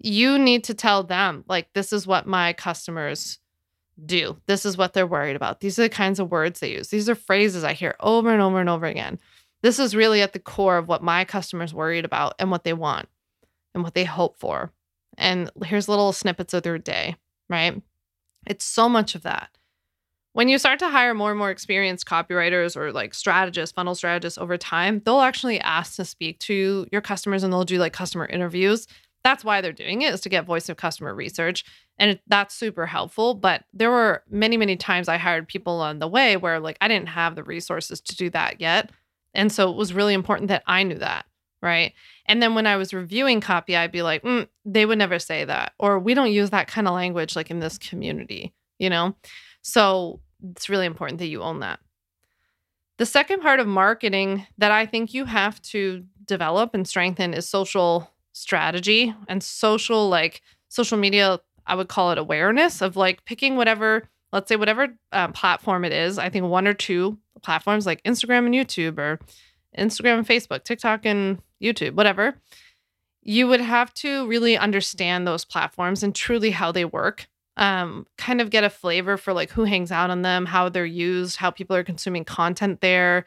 you 0.00 0.38
need 0.38 0.64
to 0.64 0.74
tell 0.74 1.02
them 1.02 1.44
like 1.48 1.72
this 1.74 1.92
is 1.92 2.06
what 2.06 2.26
my 2.26 2.52
customers 2.52 3.38
do. 4.06 4.36
This 4.46 4.64
is 4.64 4.76
what 4.76 4.92
they're 4.92 5.08
worried 5.08 5.34
about. 5.34 5.58
These 5.58 5.76
are 5.76 5.82
the 5.82 5.88
kinds 5.88 6.20
of 6.20 6.30
words 6.30 6.60
they 6.60 6.70
use. 6.70 6.88
These 6.88 7.08
are 7.08 7.16
phrases 7.16 7.64
i 7.64 7.72
hear 7.72 7.96
over 7.98 8.30
and 8.30 8.40
over 8.40 8.60
and 8.60 8.68
over 8.68 8.86
again 8.86 9.18
this 9.62 9.78
is 9.78 9.96
really 9.96 10.22
at 10.22 10.32
the 10.32 10.38
core 10.38 10.78
of 10.78 10.88
what 10.88 11.02
my 11.02 11.24
customers 11.24 11.74
worried 11.74 12.04
about 12.04 12.34
and 12.38 12.50
what 12.50 12.64
they 12.64 12.72
want 12.72 13.08
and 13.74 13.82
what 13.82 13.94
they 13.94 14.04
hope 14.04 14.38
for. 14.38 14.72
And 15.16 15.50
here's 15.64 15.88
little 15.88 16.12
snippets 16.12 16.54
of 16.54 16.62
their 16.62 16.78
day 16.78 17.16
right? 17.48 17.80
It's 18.46 18.64
so 18.64 18.88
much 18.88 19.14
of 19.14 19.22
that. 19.22 19.50
When 20.32 20.48
you 20.48 20.58
start 20.58 20.78
to 20.80 20.90
hire 20.90 21.14
more 21.14 21.30
and 21.30 21.38
more 21.38 21.50
experienced 21.50 22.06
copywriters 22.06 22.76
or 22.76 22.92
like 22.92 23.14
strategists 23.14 23.74
funnel 23.74 23.94
strategists 23.94 24.38
over 24.38 24.56
time 24.56 25.02
they'll 25.04 25.20
actually 25.20 25.58
ask 25.60 25.96
to 25.96 26.04
speak 26.04 26.38
to 26.40 26.86
your 26.92 27.00
customers 27.00 27.42
and 27.42 27.52
they'll 27.52 27.64
do 27.64 27.78
like 27.78 27.92
customer 27.92 28.26
interviews. 28.26 28.86
That's 29.24 29.44
why 29.44 29.60
they're 29.60 29.72
doing 29.72 30.02
it 30.02 30.14
is 30.14 30.20
to 30.22 30.28
get 30.28 30.46
voice 30.46 30.68
of 30.68 30.76
customer 30.76 31.12
research. 31.12 31.64
And 31.98 32.20
that's 32.28 32.54
super 32.54 32.86
helpful. 32.86 33.34
But 33.34 33.64
there 33.72 33.90
were 33.90 34.22
many 34.30 34.56
many 34.56 34.76
times 34.76 35.08
i 35.08 35.16
hired 35.16 35.48
people 35.48 35.80
on 35.80 35.98
the 35.98 36.08
way 36.08 36.36
where 36.36 36.60
like 36.60 36.76
i 36.80 36.88
didn't 36.88 37.08
have 37.08 37.34
the 37.34 37.42
resources 37.42 38.00
to 38.02 38.14
do 38.14 38.30
that 38.30 38.60
yet 38.60 38.90
and 39.34 39.52
so 39.52 39.70
it 39.70 39.76
was 39.76 39.92
really 39.92 40.14
important 40.14 40.48
that 40.48 40.62
i 40.66 40.82
knew 40.82 40.98
that 40.98 41.24
right? 41.60 41.92
And 42.26 42.40
then 42.40 42.54
when 42.54 42.66
i 42.66 42.76
was 42.76 42.94
reviewing 42.94 43.40
copy 43.40 43.76
i'd 43.76 43.92
be 43.92 44.02
like 44.02 44.22
mm, 44.22 44.46
they 44.64 44.86
would 44.86 44.98
never 44.98 45.18
say 45.18 45.44
that 45.44 45.72
or 45.78 45.98
we 45.98 46.14
don't 46.14 46.32
use 46.32 46.50
that 46.50 46.68
kind 46.68 46.86
of 46.86 46.94
language 46.94 47.34
like 47.34 47.50
in 47.50 47.58
this 47.58 47.78
community 47.78 48.54
you 48.78 48.88
know? 48.88 49.14
So 49.62 50.20
it's 50.50 50.68
really 50.68 50.86
important 50.86 51.18
that 51.18 51.26
you 51.26 51.42
own 51.42 51.60
that. 51.60 51.80
The 52.98 53.06
second 53.06 53.42
part 53.42 53.60
of 53.60 53.66
marketing 53.66 54.46
that 54.58 54.72
i 54.72 54.86
think 54.86 55.14
you 55.14 55.24
have 55.24 55.60
to 55.62 56.04
develop 56.24 56.74
and 56.74 56.86
strengthen 56.86 57.34
is 57.34 57.48
social 57.48 58.10
strategy 58.32 59.14
and 59.28 59.42
social 59.42 60.08
like 60.08 60.42
social 60.68 60.98
media 60.98 61.40
i 61.66 61.74
would 61.74 61.88
call 61.88 62.10
it 62.12 62.18
awareness 62.18 62.82
of 62.82 62.96
like 62.96 63.24
picking 63.24 63.56
whatever 63.56 64.08
let's 64.32 64.48
say 64.48 64.56
whatever 64.56 64.88
um, 65.12 65.32
platform 65.32 65.84
it 65.84 65.92
is 65.92 66.18
i 66.18 66.28
think 66.28 66.46
one 66.46 66.66
or 66.66 66.74
two 66.74 67.18
platforms 67.42 67.86
like 67.86 68.02
instagram 68.02 68.46
and 68.46 68.54
youtube 68.54 68.98
or 68.98 69.18
instagram 69.76 70.18
and 70.18 70.26
facebook 70.26 70.64
tiktok 70.64 71.04
and 71.04 71.40
youtube 71.62 71.94
whatever 71.94 72.34
you 73.22 73.46
would 73.46 73.60
have 73.60 73.92
to 73.92 74.26
really 74.26 74.56
understand 74.56 75.26
those 75.26 75.44
platforms 75.44 76.02
and 76.02 76.14
truly 76.14 76.50
how 76.50 76.72
they 76.72 76.84
work 76.84 77.28
um, 77.58 78.06
kind 78.16 78.40
of 78.40 78.50
get 78.50 78.62
a 78.62 78.70
flavor 78.70 79.16
for 79.16 79.32
like 79.32 79.50
who 79.50 79.64
hangs 79.64 79.90
out 79.90 80.10
on 80.10 80.22
them 80.22 80.46
how 80.46 80.68
they're 80.68 80.86
used 80.86 81.36
how 81.36 81.50
people 81.50 81.74
are 81.76 81.84
consuming 81.84 82.24
content 82.24 82.80
there. 82.80 83.24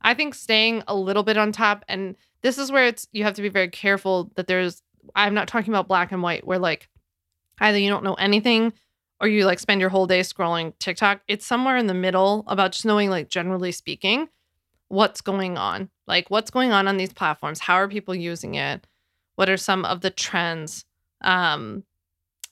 I 0.00 0.14
think 0.14 0.34
staying 0.34 0.84
a 0.86 0.94
little 0.94 1.24
bit 1.24 1.36
on 1.36 1.50
top 1.50 1.84
and 1.88 2.16
this 2.42 2.58
is 2.58 2.70
where 2.70 2.86
it's 2.86 3.08
you 3.12 3.24
have 3.24 3.34
to 3.34 3.42
be 3.42 3.48
very 3.48 3.68
careful 3.68 4.30
that 4.36 4.46
there's 4.46 4.82
I'm 5.14 5.34
not 5.34 5.48
talking 5.48 5.72
about 5.72 5.88
black 5.88 6.12
and 6.12 6.22
white 6.22 6.46
where 6.46 6.60
like 6.60 6.88
either 7.58 7.78
you 7.78 7.90
don't 7.90 8.04
know 8.04 8.14
anything 8.14 8.72
or 9.20 9.28
you 9.28 9.44
like 9.44 9.58
spend 9.58 9.80
your 9.80 9.90
whole 9.90 10.06
day 10.06 10.20
scrolling 10.20 10.72
TikTok. 10.78 11.20
It's 11.28 11.46
somewhere 11.46 11.76
in 11.76 11.86
the 11.86 11.94
middle 11.94 12.44
about 12.48 12.72
just 12.72 12.84
knowing 12.84 13.10
like 13.10 13.28
generally 13.28 13.72
speaking 13.72 14.28
what's 14.88 15.20
going 15.20 15.58
on. 15.58 15.90
Like 16.06 16.30
what's 16.30 16.50
going 16.50 16.72
on 16.72 16.86
on 16.86 16.96
these 16.96 17.12
platforms? 17.12 17.60
How 17.60 17.74
are 17.74 17.88
people 17.88 18.14
using 18.14 18.54
it? 18.54 18.86
What 19.34 19.48
are 19.48 19.56
some 19.56 19.84
of 19.84 20.00
the 20.00 20.10
trends? 20.10 20.84
Um 21.22 21.84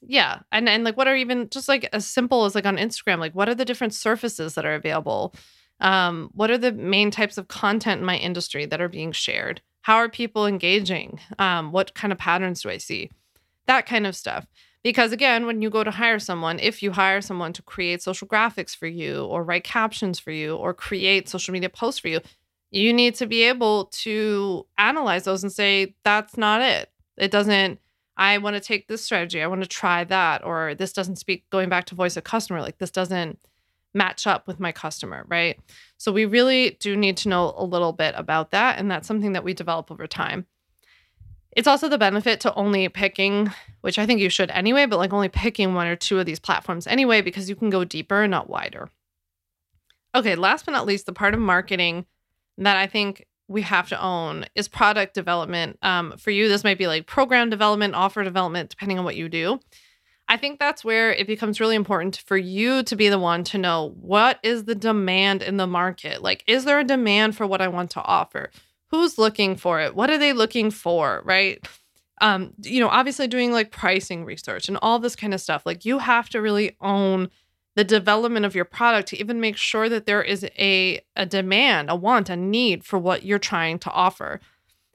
yeah, 0.07 0.41
and 0.53 0.69
and 0.69 0.85
like 0.85 0.97
what 0.97 1.09
are 1.09 1.17
even 1.17 1.49
just 1.49 1.69
like 1.69 1.89
as 1.93 2.07
simple 2.07 2.45
as 2.45 2.55
like 2.55 2.67
on 2.67 2.77
Instagram, 2.77 3.19
like 3.19 3.35
what 3.35 3.49
are 3.49 3.55
the 3.55 3.65
different 3.65 3.95
surfaces 3.95 4.55
that 4.55 4.67
are 4.67 4.75
available? 4.75 5.35
Um 5.81 6.31
what 6.33 6.51
are 6.51 6.59
the 6.59 6.73
main 6.73 7.11
types 7.11 7.39
of 7.39 7.49
content 7.49 8.01
in 8.01 8.07
my 8.07 8.17
industry 8.17 8.67
that 8.67 8.81
are 8.81 8.89
being 8.89 9.13
shared? 9.13 9.61
How 9.85 9.97
are 9.97 10.09
people 10.09 10.47
engaging? 10.47 11.21
Um, 11.39 11.71
what 11.71 11.95
kind 11.95 12.11
of 12.11 12.19
patterns 12.19 12.63
do 12.63 12.71
I 12.71 12.79
see? 12.79 13.11
That 13.67 13.85
kind 13.85 14.07
of 14.07 14.17
stuff. 14.17 14.47
Because 14.85 15.13
again, 15.13 15.47
when 15.47 15.63
you 15.63 15.71
go 15.71 15.83
to 15.83 15.91
hire 15.91 16.19
someone, 16.19 16.59
if 16.59 16.83
you 16.83 16.93
hire 16.93 17.23
someone 17.23 17.55
to 17.55 17.63
create 17.63 18.03
social 18.03 18.29
graphics 18.29 18.77
for 18.77 18.87
you 18.87 19.25
or 19.25 19.43
write 19.43 19.65
captions 19.65 20.21
for 20.21 20.31
you 20.31 20.55
or 20.57 20.75
create 20.75 21.29
social 21.29 21.53
media 21.53 21.71
posts 21.71 21.99
for 21.99 22.09
you, 22.09 22.21
you 22.71 22.93
need 22.93 23.15
to 23.15 23.27
be 23.27 23.45
able 23.45 23.87
to 23.87 24.67
analyze 24.77 25.25
those 25.25 25.43
and 25.43 25.51
say, 25.51 25.95
that's 26.05 26.37
not 26.37 26.61
it. 26.61 26.91
It 27.17 27.31
doesn't, 27.31 27.81
I 28.19 28.37
want 28.39 28.57
to 28.57 28.61
take 28.61 28.87
this 28.87 29.03
strategy. 29.03 29.43
I 29.43 29.47
want 29.47 29.63
to 29.63 29.69
try 29.69 30.05
that. 30.05 30.45
Or 30.45 30.75
this 30.75 30.93
doesn't 30.93 31.17
speak, 31.17 31.49
going 31.49 31.71
back 31.71 31.87
to 31.87 31.95
voice 31.95 32.19
of 32.19 32.25
customer, 32.25 32.61
like 32.61 32.77
this 32.79 32.91
doesn't 32.91 33.39
match 33.95 34.27
up 34.27 34.47
with 34.47 34.61
my 34.61 34.73
customer, 34.73 35.25
right? 35.29 35.59
So 35.97 36.13
we 36.13 36.27
really 36.27 36.77
do 36.81 36.95
need 36.95 37.17
to 37.19 37.31
know 37.31 37.55
a 37.57 37.65
little 37.65 37.93
bit 37.93 38.15
about 38.19 38.51
that. 38.51 38.79
And 38.79 38.91
that's 38.91 39.09
something 39.09 39.33
that 39.33 39.45
we 39.45 39.55
develop 39.55 39.91
over 39.91 40.07
time. 40.07 40.47
It's 41.57 41.69
also 41.69 41.89
the 41.89 41.99
benefit 41.99 42.41
to 42.41 42.55
only 42.55 42.89
picking, 42.89 43.53
which 43.81 43.99
I 43.99 44.07
think 44.07 44.21
you 44.21 44.29
should 44.29 44.51
anyway, 44.51 44.87
but 44.87 44.99
like 44.99 45.13
only 45.13 45.29
picking 45.29 45.75
one 45.75 45.87
or 45.87 45.97
two 45.97 46.19
of 46.19 46.27
these 46.27 46.41
platforms 46.41 46.87
anyway, 46.87 47.21
because 47.21 47.49
you 47.49 47.57
can 47.57 47.71
go 47.71 47.85
deeper 47.85 48.23
and 48.23 48.31
not 48.31 48.51
wider. 48.51 48.89
Okay, 50.15 50.35
last 50.35 50.65
but 50.65 50.73
not 50.73 50.87
least, 50.87 51.07
the 51.07 51.13
part 51.13 51.35
of 51.35 51.41
marketing 51.41 52.07
that 52.59 52.77
I 52.77 52.87
think 52.87 53.27
we 53.49 53.63
have 53.63 53.89
to 53.89 54.01
own 54.01 54.47
is 54.55 54.69
product 54.69 55.15
development. 55.15 55.79
Um, 55.83 56.17
for 56.17 56.31
you, 56.31 56.49
this 56.49 56.65
might 56.65 56.79
be 56.79 56.87
like 56.87 57.07
program 57.07 57.51
development, 57.51 57.95
offer 57.95 58.25
development, 58.25 58.71
depending 58.71 58.99
on 58.99 59.05
what 59.05 59.17
you 59.17 59.29
do. 59.29 59.61
I 60.27 60.39
think 60.39 60.59
that's 60.59 60.85
where 60.85 61.13
it 61.13 61.27
becomes 61.27 61.61
really 61.61 61.77
important 61.77 62.17
for 62.17 62.37
you 62.37 62.83
to 62.85 62.97
be 62.97 63.09
the 63.11 63.19
one 63.19 63.45
to 63.45 63.59
know 63.59 63.95
what 64.01 64.39
is 64.43 64.65
the 64.65 64.75
demand 64.75 65.43
in 65.43 65.59
the 65.59 65.67
market? 65.67 66.23
Like, 66.23 66.43
is 66.47 66.65
there 66.65 66.81
a 66.81 66.85
demand 66.85 67.37
for 67.37 67.47
what 67.47 67.61
I 67.61 67.69
want 67.69 67.91
to 67.91 68.03
offer? 68.03 68.51
Who's 68.91 69.19
looking 69.19 69.57
for 69.57 69.81
it? 69.81 69.95
What 69.95 70.11
are 70.11 70.19
they 70.19 70.33
looking 70.33 70.71
for? 70.71 71.23
Right. 71.25 71.67
Um, 72.21 72.53
you 72.63 72.81
know, 72.81 72.89
obviously 72.89 73.27
doing 73.27 73.53
like 73.53 73.71
pricing 73.71 74.25
research 74.25 74.69
and 74.69 74.79
all 74.81 74.99
this 74.99 75.17
kind 75.17 75.35
of 75.35 75.41
stuff. 75.41 75.67
Like, 75.67 75.85
you 75.85 75.99
have 75.99 76.29
to 76.31 76.41
really 76.41 76.77
own 76.81 77.29
the 77.77 77.85
development 77.85 78.47
of 78.47 78.55
your 78.55 78.65
product 78.65 79.09
to 79.09 79.19
even 79.19 79.41
make 79.41 79.57
sure 79.57 79.89
that 79.89 80.07
there 80.07 80.23
is 80.23 80.45
a, 80.57 81.01
a 81.17 81.27
demand, 81.27 81.91
a 81.91 81.97
want, 81.97 82.31
a 82.31 82.37
need 82.37 82.85
for 82.85 82.99
what 82.99 83.25
you're 83.25 83.41
trying 83.41 83.81
to 83.81 83.91
offer. 83.91 84.41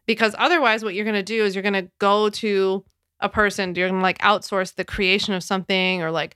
Because 0.06 0.34
otherwise, 0.38 0.84
what 0.84 0.94
you're 0.94 1.06
going 1.06 1.14
to 1.16 1.24
do 1.24 1.44
is 1.44 1.54
you're 1.54 1.62
going 1.62 1.74
to 1.74 1.92
go 2.00 2.30
to 2.30 2.86
a 3.20 3.30
person 3.30 3.76
you're 3.76 3.90
gonna 3.90 4.02
like 4.02 4.18
outsource 4.20 4.76
the 4.76 4.86
creation 4.86 5.34
of 5.34 5.44
something 5.44 6.02
or 6.02 6.12
like 6.12 6.36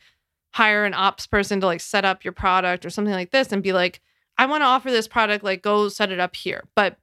hire 0.53 0.85
an 0.85 0.93
ops 0.93 1.25
person 1.25 1.59
to 1.59 1.65
like 1.65 1.81
set 1.81 2.05
up 2.05 2.23
your 2.23 2.33
product 2.33 2.85
or 2.85 2.89
something 2.89 3.13
like 3.13 3.31
this 3.31 3.51
and 3.51 3.63
be 3.63 3.73
like 3.73 4.01
i 4.37 4.45
want 4.45 4.61
to 4.61 4.65
offer 4.65 4.91
this 4.91 5.07
product 5.07 5.43
like 5.43 5.61
go 5.61 5.87
set 5.89 6.11
it 6.11 6.19
up 6.19 6.35
here 6.35 6.63
but 6.75 6.97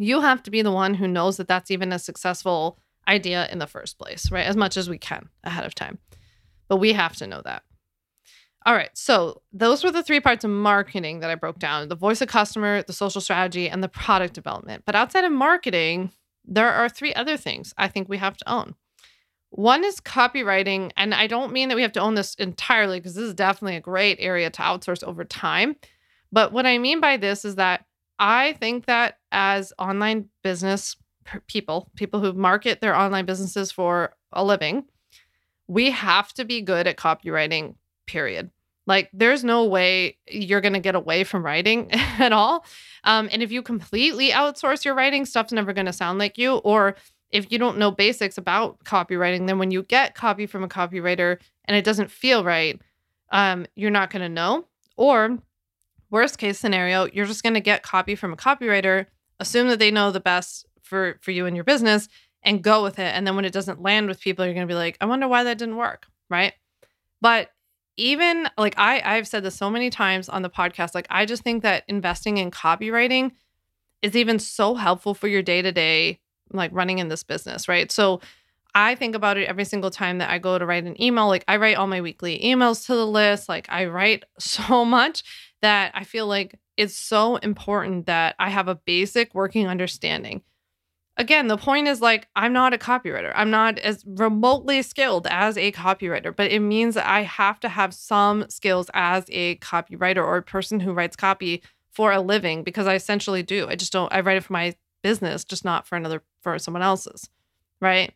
you 0.00 0.20
have 0.20 0.42
to 0.42 0.50
be 0.50 0.62
the 0.62 0.72
one 0.72 0.94
who 0.94 1.06
knows 1.06 1.36
that 1.36 1.48
that's 1.48 1.70
even 1.70 1.92
a 1.92 1.98
successful 1.98 2.78
idea 3.08 3.48
in 3.50 3.58
the 3.58 3.66
first 3.66 3.98
place 3.98 4.30
right 4.30 4.46
as 4.46 4.56
much 4.56 4.76
as 4.76 4.88
we 4.88 4.98
can 4.98 5.28
ahead 5.44 5.64
of 5.64 5.74
time 5.74 5.98
but 6.68 6.76
we 6.76 6.92
have 6.92 7.16
to 7.16 7.26
know 7.26 7.42
that 7.44 7.62
all 8.66 8.74
right 8.74 8.90
so 8.94 9.42
those 9.52 9.82
were 9.82 9.90
the 9.90 10.02
three 10.02 10.20
parts 10.20 10.44
of 10.44 10.50
marketing 10.50 11.20
that 11.20 11.30
i 11.30 11.34
broke 11.34 11.58
down 11.58 11.88
the 11.88 11.94
voice 11.94 12.20
of 12.20 12.28
customer 12.28 12.82
the 12.82 12.92
social 12.92 13.20
strategy 13.20 13.68
and 13.68 13.82
the 13.82 13.88
product 13.88 14.34
development 14.34 14.82
but 14.86 14.94
outside 14.94 15.24
of 15.24 15.32
marketing 15.32 16.10
there 16.44 16.70
are 16.70 16.88
three 16.88 17.14
other 17.14 17.36
things 17.36 17.74
i 17.78 17.88
think 17.88 18.08
we 18.08 18.18
have 18.18 18.36
to 18.36 18.50
own 18.50 18.74
One 19.50 19.84
is 19.84 20.00
copywriting. 20.00 20.92
And 20.96 21.12
I 21.12 21.26
don't 21.26 21.52
mean 21.52 21.68
that 21.68 21.74
we 21.74 21.82
have 21.82 21.92
to 21.92 22.00
own 22.00 22.14
this 22.14 22.34
entirely 22.36 23.00
because 23.00 23.14
this 23.14 23.24
is 23.24 23.34
definitely 23.34 23.76
a 23.76 23.80
great 23.80 24.18
area 24.20 24.48
to 24.50 24.62
outsource 24.62 25.02
over 25.02 25.24
time. 25.24 25.76
But 26.30 26.52
what 26.52 26.66
I 26.66 26.78
mean 26.78 27.00
by 27.00 27.16
this 27.16 27.44
is 27.44 27.56
that 27.56 27.84
I 28.20 28.52
think 28.60 28.84
that 28.84 29.16
as 29.32 29.72
online 29.78 30.28
business 30.44 30.94
people, 31.46 31.90
people 31.96 32.20
who 32.20 32.34
market 32.34 32.80
their 32.80 32.94
online 32.94 33.24
businesses 33.24 33.72
for 33.72 34.14
a 34.32 34.44
living, 34.44 34.84
we 35.66 35.90
have 35.90 36.32
to 36.34 36.44
be 36.44 36.60
good 36.60 36.86
at 36.86 36.98
copywriting, 36.98 37.76
period. 38.06 38.50
Like, 38.86 39.08
there's 39.12 39.42
no 39.42 39.64
way 39.64 40.18
you're 40.28 40.60
going 40.60 40.74
to 40.74 40.80
get 40.80 40.94
away 40.94 41.24
from 41.24 41.44
writing 41.44 41.90
at 41.92 42.32
all. 42.32 42.64
Um, 43.04 43.28
and 43.32 43.42
if 43.42 43.50
you 43.50 43.62
completely 43.62 44.30
outsource 44.30 44.84
your 44.84 44.94
writing, 44.94 45.24
stuff's 45.24 45.52
never 45.52 45.72
going 45.72 45.86
to 45.86 45.92
sound 45.92 46.18
like 46.18 46.36
you. 46.36 46.56
Or 46.56 46.96
if 47.30 47.50
you 47.50 47.58
don't 47.58 47.78
know 47.78 47.90
basics 47.90 48.36
about 48.36 48.82
copywriting, 48.84 49.46
then 49.46 49.58
when 49.58 49.70
you 49.70 49.82
get 49.84 50.14
copy 50.14 50.46
from 50.46 50.64
a 50.64 50.68
copywriter 50.68 51.38
and 51.66 51.76
it 51.76 51.84
doesn't 51.84 52.10
feel 52.10 52.44
right, 52.44 52.80
um, 53.30 53.66
you're 53.76 53.90
not 53.90 54.10
going 54.10 54.22
to 54.22 54.28
know. 54.28 54.66
Or 54.96 55.38
worst 56.10 56.38
case 56.38 56.58
scenario, 56.58 57.06
you're 57.12 57.26
just 57.26 57.42
going 57.42 57.54
to 57.54 57.60
get 57.60 57.82
copy 57.82 58.14
from 58.14 58.32
a 58.32 58.36
copywriter, 58.36 59.06
assume 59.38 59.68
that 59.68 59.78
they 59.78 59.90
know 59.90 60.10
the 60.10 60.20
best 60.20 60.66
for 60.82 61.18
for 61.20 61.30
you 61.30 61.46
and 61.46 61.56
your 61.56 61.64
business, 61.64 62.08
and 62.42 62.62
go 62.62 62.82
with 62.82 62.98
it. 62.98 63.14
And 63.14 63.26
then 63.26 63.36
when 63.36 63.44
it 63.44 63.52
doesn't 63.52 63.82
land 63.82 64.08
with 64.08 64.20
people, 64.20 64.44
you're 64.44 64.54
going 64.54 64.66
to 64.66 64.72
be 64.72 64.78
like, 64.78 64.96
I 65.00 65.06
wonder 65.06 65.28
why 65.28 65.44
that 65.44 65.58
didn't 65.58 65.76
work, 65.76 66.06
right? 66.28 66.52
But 67.20 67.50
even 67.96 68.48
like 68.56 68.74
I 68.78 69.00
I've 69.04 69.28
said 69.28 69.42
this 69.42 69.54
so 69.54 69.70
many 69.70 69.90
times 69.90 70.28
on 70.28 70.42
the 70.42 70.50
podcast, 70.50 70.94
like 70.94 71.06
I 71.10 71.26
just 71.26 71.42
think 71.42 71.62
that 71.62 71.84
investing 71.88 72.38
in 72.38 72.50
copywriting 72.50 73.32
is 74.02 74.16
even 74.16 74.38
so 74.38 74.74
helpful 74.74 75.14
for 75.14 75.28
your 75.28 75.42
day 75.42 75.62
to 75.62 75.72
day 75.72 76.20
like 76.52 76.70
running 76.72 76.98
in 76.98 77.08
this 77.08 77.22
business, 77.22 77.68
right? 77.68 77.92
So 77.92 78.20
I 78.74 78.94
think 78.94 79.14
about 79.14 79.36
it 79.36 79.48
every 79.48 79.64
single 79.64 79.90
time 79.90 80.18
that 80.18 80.30
I 80.30 80.38
go 80.38 80.58
to 80.58 80.66
write 80.66 80.84
an 80.84 81.00
email. 81.00 81.26
Like 81.26 81.44
I 81.48 81.56
write 81.56 81.76
all 81.76 81.86
my 81.86 82.00
weekly 82.00 82.40
emails 82.44 82.86
to 82.86 82.94
the 82.94 83.06
list. 83.06 83.48
Like 83.48 83.66
I 83.68 83.86
write 83.86 84.24
so 84.38 84.84
much 84.84 85.22
that 85.62 85.92
I 85.94 86.04
feel 86.04 86.26
like 86.26 86.58
it's 86.76 86.96
so 86.96 87.36
important 87.36 88.06
that 88.06 88.34
I 88.38 88.48
have 88.48 88.68
a 88.68 88.74
basic 88.74 89.34
working 89.34 89.66
understanding. 89.66 90.42
Again, 91.16 91.48
the 91.48 91.58
point 91.58 91.86
is 91.86 92.00
like 92.00 92.28
I'm 92.34 92.52
not 92.52 92.72
a 92.72 92.78
copywriter. 92.78 93.32
I'm 93.34 93.50
not 93.50 93.78
as 93.78 94.02
remotely 94.06 94.80
skilled 94.80 95.26
as 95.28 95.58
a 95.58 95.72
copywriter, 95.72 96.34
but 96.34 96.50
it 96.50 96.60
means 96.60 96.94
that 96.94 97.06
I 97.06 97.22
have 97.22 97.60
to 97.60 97.68
have 97.68 97.92
some 97.92 98.48
skills 98.48 98.90
as 98.94 99.26
a 99.28 99.56
copywriter 99.56 100.24
or 100.24 100.38
a 100.38 100.42
person 100.42 100.80
who 100.80 100.94
writes 100.94 101.16
copy 101.16 101.62
for 101.90 102.12
a 102.12 102.20
living 102.20 102.62
because 102.62 102.86
I 102.86 102.94
essentially 102.94 103.42
do. 103.42 103.68
I 103.68 103.76
just 103.76 103.92
don't 103.92 104.12
I 104.12 104.20
write 104.20 104.38
it 104.38 104.44
for 104.44 104.54
my 104.54 104.74
business, 105.02 105.44
just 105.44 105.64
not 105.64 105.86
for 105.86 105.96
another 105.96 106.22
for 106.42 106.58
someone 106.58 106.82
else's. 106.82 107.28
Right? 107.82 108.14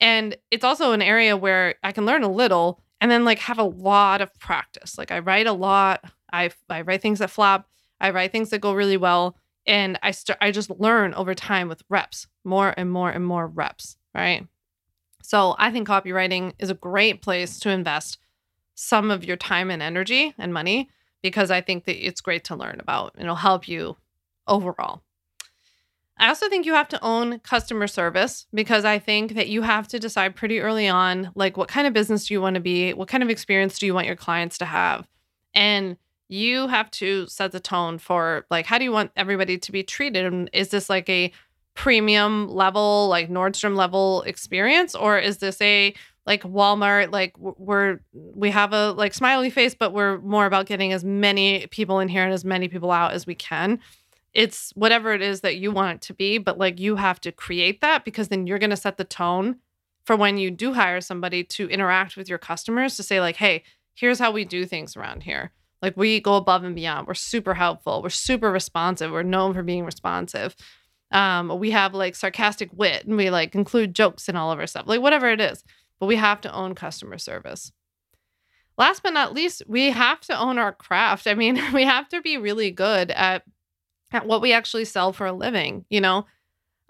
And 0.00 0.36
it's 0.50 0.64
also 0.64 0.92
an 0.92 1.02
area 1.02 1.36
where 1.36 1.74
I 1.82 1.92
can 1.92 2.06
learn 2.06 2.22
a 2.22 2.30
little 2.30 2.80
and 3.00 3.10
then 3.10 3.24
like 3.24 3.38
have 3.40 3.58
a 3.58 3.64
lot 3.64 4.20
of 4.20 4.32
practice. 4.38 4.98
Like 4.98 5.10
I 5.10 5.18
write 5.18 5.46
a 5.46 5.52
lot. 5.52 6.04
I 6.32 6.50
I 6.68 6.82
write 6.82 7.02
things 7.02 7.18
that 7.18 7.30
flop. 7.30 7.68
I 8.00 8.10
write 8.10 8.32
things 8.32 8.50
that 8.50 8.60
go 8.60 8.72
really 8.72 8.96
well 8.96 9.36
and 9.66 9.98
I 10.02 10.10
start 10.10 10.38
I 10.40 10.50
just 10.50 10.70
learn 10.70 11.14
over 11.14 11.34
time 11.34 11.68
with 11.68 11.82
reps, 11.88 12.26
more 12.44 12.74
and 12.76 12.90
more 12.90 13.10
and 13.10 13.26
more 13.26 13.46
reps, 13.46 13.96
right? 14.14 14.46
So, 15.22 15.54
I 15.58 15.70
think 15.70 15.86
copywriting 15.86 16.54
is 16.58 16.70
a 16.70 16.74
great 16.74 17.22
place 17.22 17.58
to 17.60 17.70
invest 17.70 18.18
some 18.74 19.10
of 19.10 19.24
your 19.24 19.36
time 19.36 19.70
and 19.70 19.82
energy 19.82 20.34
and 20.38 20.52
money 20.54 20.88
because 21.22 21.50
I 21.50 21.60
think 21.60 21.84
that 21.84 22.04
it's 22.04 22.22
great 22.22 22.44
to 22.44 22.56
learn 22.56 22.80
about. 22.80 23.14
It'll 23.18 23.36
help 23.36 23.68
you 23.68 23.96
overall. 24.46 25.02
I 26.20 26.28
also 26.28 26.50
think 26.50 26.66
you 26.66 26.74
have 26.74 26.88
to 26.88 27.02
own 27.02 27.38
customer 27.38 27.86
service 27.86 28.46
because 28.52 28.84
I 28.84 28.98
think 28.98 29.34
that 29.34 29.48
you 29.48 29.62
have 29.62 29.88
to 29.88 29.98
decide 29.98 30.36
pretty 30.36 30.60
early 30.60 30.86
on 30.86 31.30
like 31.34 31.56
what 31.56 31.68
kind 31.68 31.86
of 31.86 31.94
business 31.94 32.26
do 32.26 32.34
you 32.34 32.42
want 32.42 32.54
to 32.54 32.60
be? 32.60 32.92
What 32.92 33.08
kind 33.08 33.22
of 33.22 33.30
experience 33.30 33.78
do 33.78 33.86
you 33.86 33.94
want 33.94 34.06
your 34.06 34.16
clients 34.16 34.58
to 34.58 34.66
have? 34.66 35.08
And 35.54 35.96
you 36.28 36.68
have 36.68 36.90
to 36.92 37.26
set 37.26 37.52
the 37.52 37.58
tone 37.58 37.96
for 37.96 38.44
like 38.50 38.66
how 38.66 38.76
do 38.76 38.84
you 38.84 38.92
want 38.92 39.12
everybody 39.16 39.56
to 39.56 39.72
be 39.72 39.82
treated? 39.82 40.26
And 40.26 40.50
is 40.52 40.68
this 40.68 40.90
like 40.90 41.08
a 41.08 41.32
premium 41.72 42.48
level, 42.48 43.08
like 43.08 43.30
Nordstrom 43.30 43.74
level 43.74 44.20
experience 44.22 44.94
or 44.94 45.18
is 45.18 45.38
this 45.38 45.58
a 45.62 45.94
like 46.26 46.42
Walmart 46.42 47.12
like 47.12 47.34
we're 47.38 48.00
we 48.12 48.50
have 48.50 48.74
a 48.74 48.92
like 48.92 49.14
smiley 49.14 49.48
face 49.48 49.74
but 49.74 49.94
we're 49.94 50.18
more 50.18 50.44
about 50.44 50.66
getting 50.66 50.92
as 50.92 51.02
many 51.02 51.66
people 51.68 51.98
in 51.98 52.08
here 52.08 52.22
and 52.22 52.32
as 52.34 52.44
many 52.44 52.68
people 52.68 52.90
out 52.90 53.12
as 53.12 53.26
we 53.26 53.34
can 53.34 53.80
it's 54.32 54.70
whatever 54.76 55.12
it 55.12 55.22
is 55.22 55.40
that 55.40 55.56
you 55.56 55.70
want 55.70 55.96
it 55.96 56.00
to 56.02 56.14
be, 56.14 56.38
but 56.38 56.58
like 56.58 56.78
you 56.78 56.96
have 56.96 57.20
to 57.22 57.32
create 57.32 57.80
that 57.80 58.04
because 58.04 58.28
then 58.28 58.46
you're 58.46 58.58
going 58.58 58.70
to 58.70 58.76
set 58.76 58.96
the 58.96 59.04
tone 59.04 59.56
for 60.04 60.16
when 60.16 60.38
you 60.38 60.50
do 60.50 60.72
hire 60.72 61.00
somebody 61.00 61.44
to 61.44 61.68
interact 61.68 62.16
with 62.16 62.28
your 62.28 62.38
customers 62.38 62.96
to 62.96 63.02
say, 63.02 63.20
like, 63.20 63.36
hey, 63.36 63.62
here's 63.94 64.18
how 64.18 64.30
we 64.30 64.44
do 64.44 64.64
things 64.64 64.96
around 64.96 65.24
here. 65.24 65.52
Like 65.82 65.96
we 65.96 66.20
go 66.20 66.36
above 66.36 66.64
and 66.64 66.74
beyond. 66.74 67.06
We're 67.06 67.14
super 67.14 67.54
helpful. 67.54 68.02
We're 68.02 68.10
super 68.10 68.50
responsive. 68.50 69.10
We're 69.10 69.22
known 69.22 69.54
for 69.54 69.62
being 69.62 69.84
responsive. 69.84 70.54
Um, 71.10 71.58
we 71.58 71.70
have 71.72 71.94
like 71.94 72.14
sarcastic 72.14 72.70
wit 72.72 73.06
and 73.06 73.16
we 73.16 73.30
like 73.30 73.54
include 73.54 73.94
jokes 73.94 74.28
in 74.28 74.36
all 74.36 74.52
of 74.52 74.58
our 74.58 74.66
stuff, 74.66 74.86
like 74.86 75.00
whatever 75.00 75.30
it 75.30 75.40
is. 75.40 75.64
But 75.98 76.06
we 76.06 76.16
have 76.16 76.40
to 76.42 76.52
own 76.52 76.74
customer 76.74 77.18
service. 77.18 77.72
Last 78.78 79.02
but 79.02 79.12
not 79.12 79.34
least, 79.34 79.62
we 79.66 79.90
have 79.90 80.20
to 80.22 80.38
own 80.38 80.58
our 80.58 80.72
craft. 80.72 81.26
I 81.26 81.34
mean, 81.34 81.60
we 81.74 81.84
have 81.84 82.08
to 82.10 82.22
be 82.22 82.38
really 82.38 82.70
good 82.70 83.10
at 83.10 83.42
at 84.12 84.26
what 84.26 84.42
we 84.42 84.52
actually 84.52 84.84
sell 84.84 85.12
for 85.12 85.26
a 85.26 85.32
living, 85.32 85.84
you 85.90 86.00
know? 86.00 86.26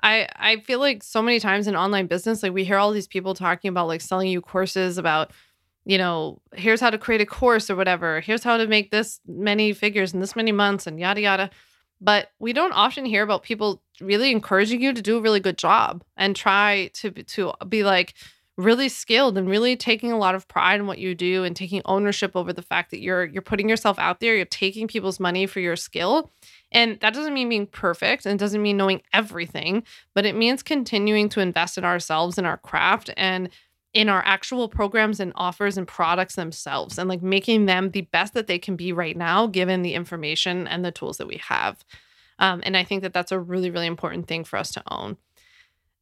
I 0.02 0.28
I 0.36 0.60
feel 0.60 0.78
like 0.78 1.02
so 1.02 1.22
many 1.22 1.40
times 1.40 1.66
in 1.66 1.76
online 1.76 2.06
business 2.06 2.42
like 2.42 2.52
we 2.52 2.64
hear 2.64 2.78
all 2.78 2.92
these 2.92 3.08
people 3.08 3.34
talking 3.34 3.68
about 3.68 3.86
like 3.86 4.00
selling 4.00 4.28
you 4.28 4.40
courses 4.40 4.98
about 4.98 5.32
you 5.86 5.96
know, 5.96 6.40
here's 6.54 6.80
how 6.80 6.90
to 6.90 6.98
create 6.98 7.22
a 7.22 7.26
course 7.26 7.70
or 7.70 7.74
whatever. 7.74 8.20
Here's 8.20 8.44
how 8.44 8.58
to 8.58 8.66
make 8.66 8.90
this 8.90 9.18
many 9.26 9.72
figures 9.72 10.12
in 10.12 10.20
this 10.20 10.36
many 10.36 10.52
months 10.52 10.86
and 10.86 11.00
yada 11.00 11.20
yada. 11.20 11.50
But 12.00 12.30
we 12.38 12.52
don't 12.52 12.72
often 12.72 13.04
hear 13.04 13.22
about 13.22 13.42
people 13.42 13.82
really 14.00 14.30
encouraging 14.30 14.82
you 14.82 14.92
to 14.92 15.02
do 15.02 15.18
a 15.18 15.20
really 15.20 15.40
good 15.40 15.58
job 15.58 16.04
and 16.16 16.36
try 16.36 16.90
to 16.94 17.10
to 17.10 17.52
be 17.68 17.82
like 17.82 18.14
really 18.56 18.88
skilled 18.88 19.38
and 19.38 19.48
really 19.48 19.74
taking 19.74 20.12
a 20.12 20.18
lot 20.18 20.34
of 20.34 20.46
pride 20.48 20.80
in 20.80 20.86
what 20.86 20.98
you 20.98 21.14
do 21.14 21.44
and 21.44 21.56
taking 21.56 21.80
ownership 21.86 22.36
over 22.36 22.52
the 22.52 22.62
fact 22.62 22.90
that 22.90 23.00
you're 23.00 23.24
you're 23.24 23.42
putting 23.42 23.68
yourself 23.68 23.98
out 23.98 24.20
there, 24.20 24.36
you're 24.36 24.44
taking 24.44 24.86
people's 24.86 25.20
money 25.20 25.46
for 25.46 25.60
your 25.60 25.76
skill 25.76 26.30
and 26.72 26.98
that 27.00 27.14
doesn't 27.14 27.34
mean 27.34 27.48
being 27.48 27.66
perfect 27.66 28.26
and 28.26 28.38
doesn't 28.38 28.62
mean 28.62 28.76
knowing 28.76 29.02
everything, 29.12 29.82
but 30.14 30.24
it 30.24 30.36
means 30.36 30.62
continuing 30.62 31.28
to 31.30 31.40
invest 31.40 31.78
in 31.78 31.84
ourselves 31.84 32.38
and 32.38 32.46
our 32.46 32.56
craft 32.56 33.10
and 33.16 33.50
in 33.92 34.08
our 34.08 34.22
actual 34.24 34.68
programs 34.68 35.18
and 35.18 35.32
offers 35.34 35.76
and 35.76 35.88
products 35.88 36.36
themselves 36.36 36.96
and 36.96 37.08
like 37.08 37.22
making 37.22 37.66
them 37.66 37.90
the 37.90 38.02
best 38.02 38.34
that 38.34 38.46
they 38.46 38.58
can 38.58 38.76
be 38.76 38.92
right 38.92 39.16
now, 39.16 39.46
given 39.46 39.82
the 39.82 39.94
information 39.94 40.68
and 40.68 40.84
the 40.84 40.92
tools 40.92 41.16
that 41.16 41.26
we 41.26 41.38
have. 41.38 41.84
Um, 42.38 42.62
and 42.64 42.76
I 42.76 42.84
think 42.84 43.02
that 43.02 43.12
that's 43.12 43.32
a 43.32 43.40
really, 43.40 43.70
really 43.70 43.88
important 43.88 44.28
thing 44.28 44.44
for 44.44 44.56
us 44.58 44.70
to 44.72 44.82
own. 44.88 45.16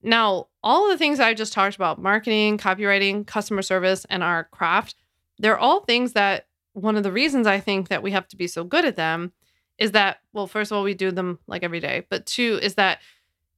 Now, 0.02 0.48
all 0.62 0.88
the 0.88 0.98
things 0.98 1.18
I 1.18 1.34
just 1.34 1.52
talked 1.52 1.76
about 1.76 2.00
marketing, 2.00 2.58
copywriting, 2.58 3.26
customer 3.26 3.62
service, 3.62 4.04
and 4.10 4.22
our 4.22 4.44
craft 4.44 4.94
they're 5.38 5.58
all 5.58 5.80
things 5.80 6.12
that 6.12 6.46
one 6.72 6.96
of 6.96 7.02
the 7.02 7.12
reasons 7.12 7.46
I 7.46 7.60
think 7.60 7.88
that 7.88 8.02
we 8.02 8.10
have 8.12 8.28
to 8.28 8.36
be 8.36 8.46
so 8.46 8.64
good 8.64 8.84
at 8.84 8.96
them 8.96 9.32
is 9.78 9.92
that 9.92 10.18
well 10.32 10.46
first 10.46 10.70
of 10.70 10.76
all 10.76 10.84
we 10.84 10.94
do 10.94 11.10
them 11.10 11.38
like 11.46 11.62
every 11.62 11.80
day 11.80 12.04
but 12.10 12.26
two 12.26 12.58
is 12.62 12.74
that 12.74 13.00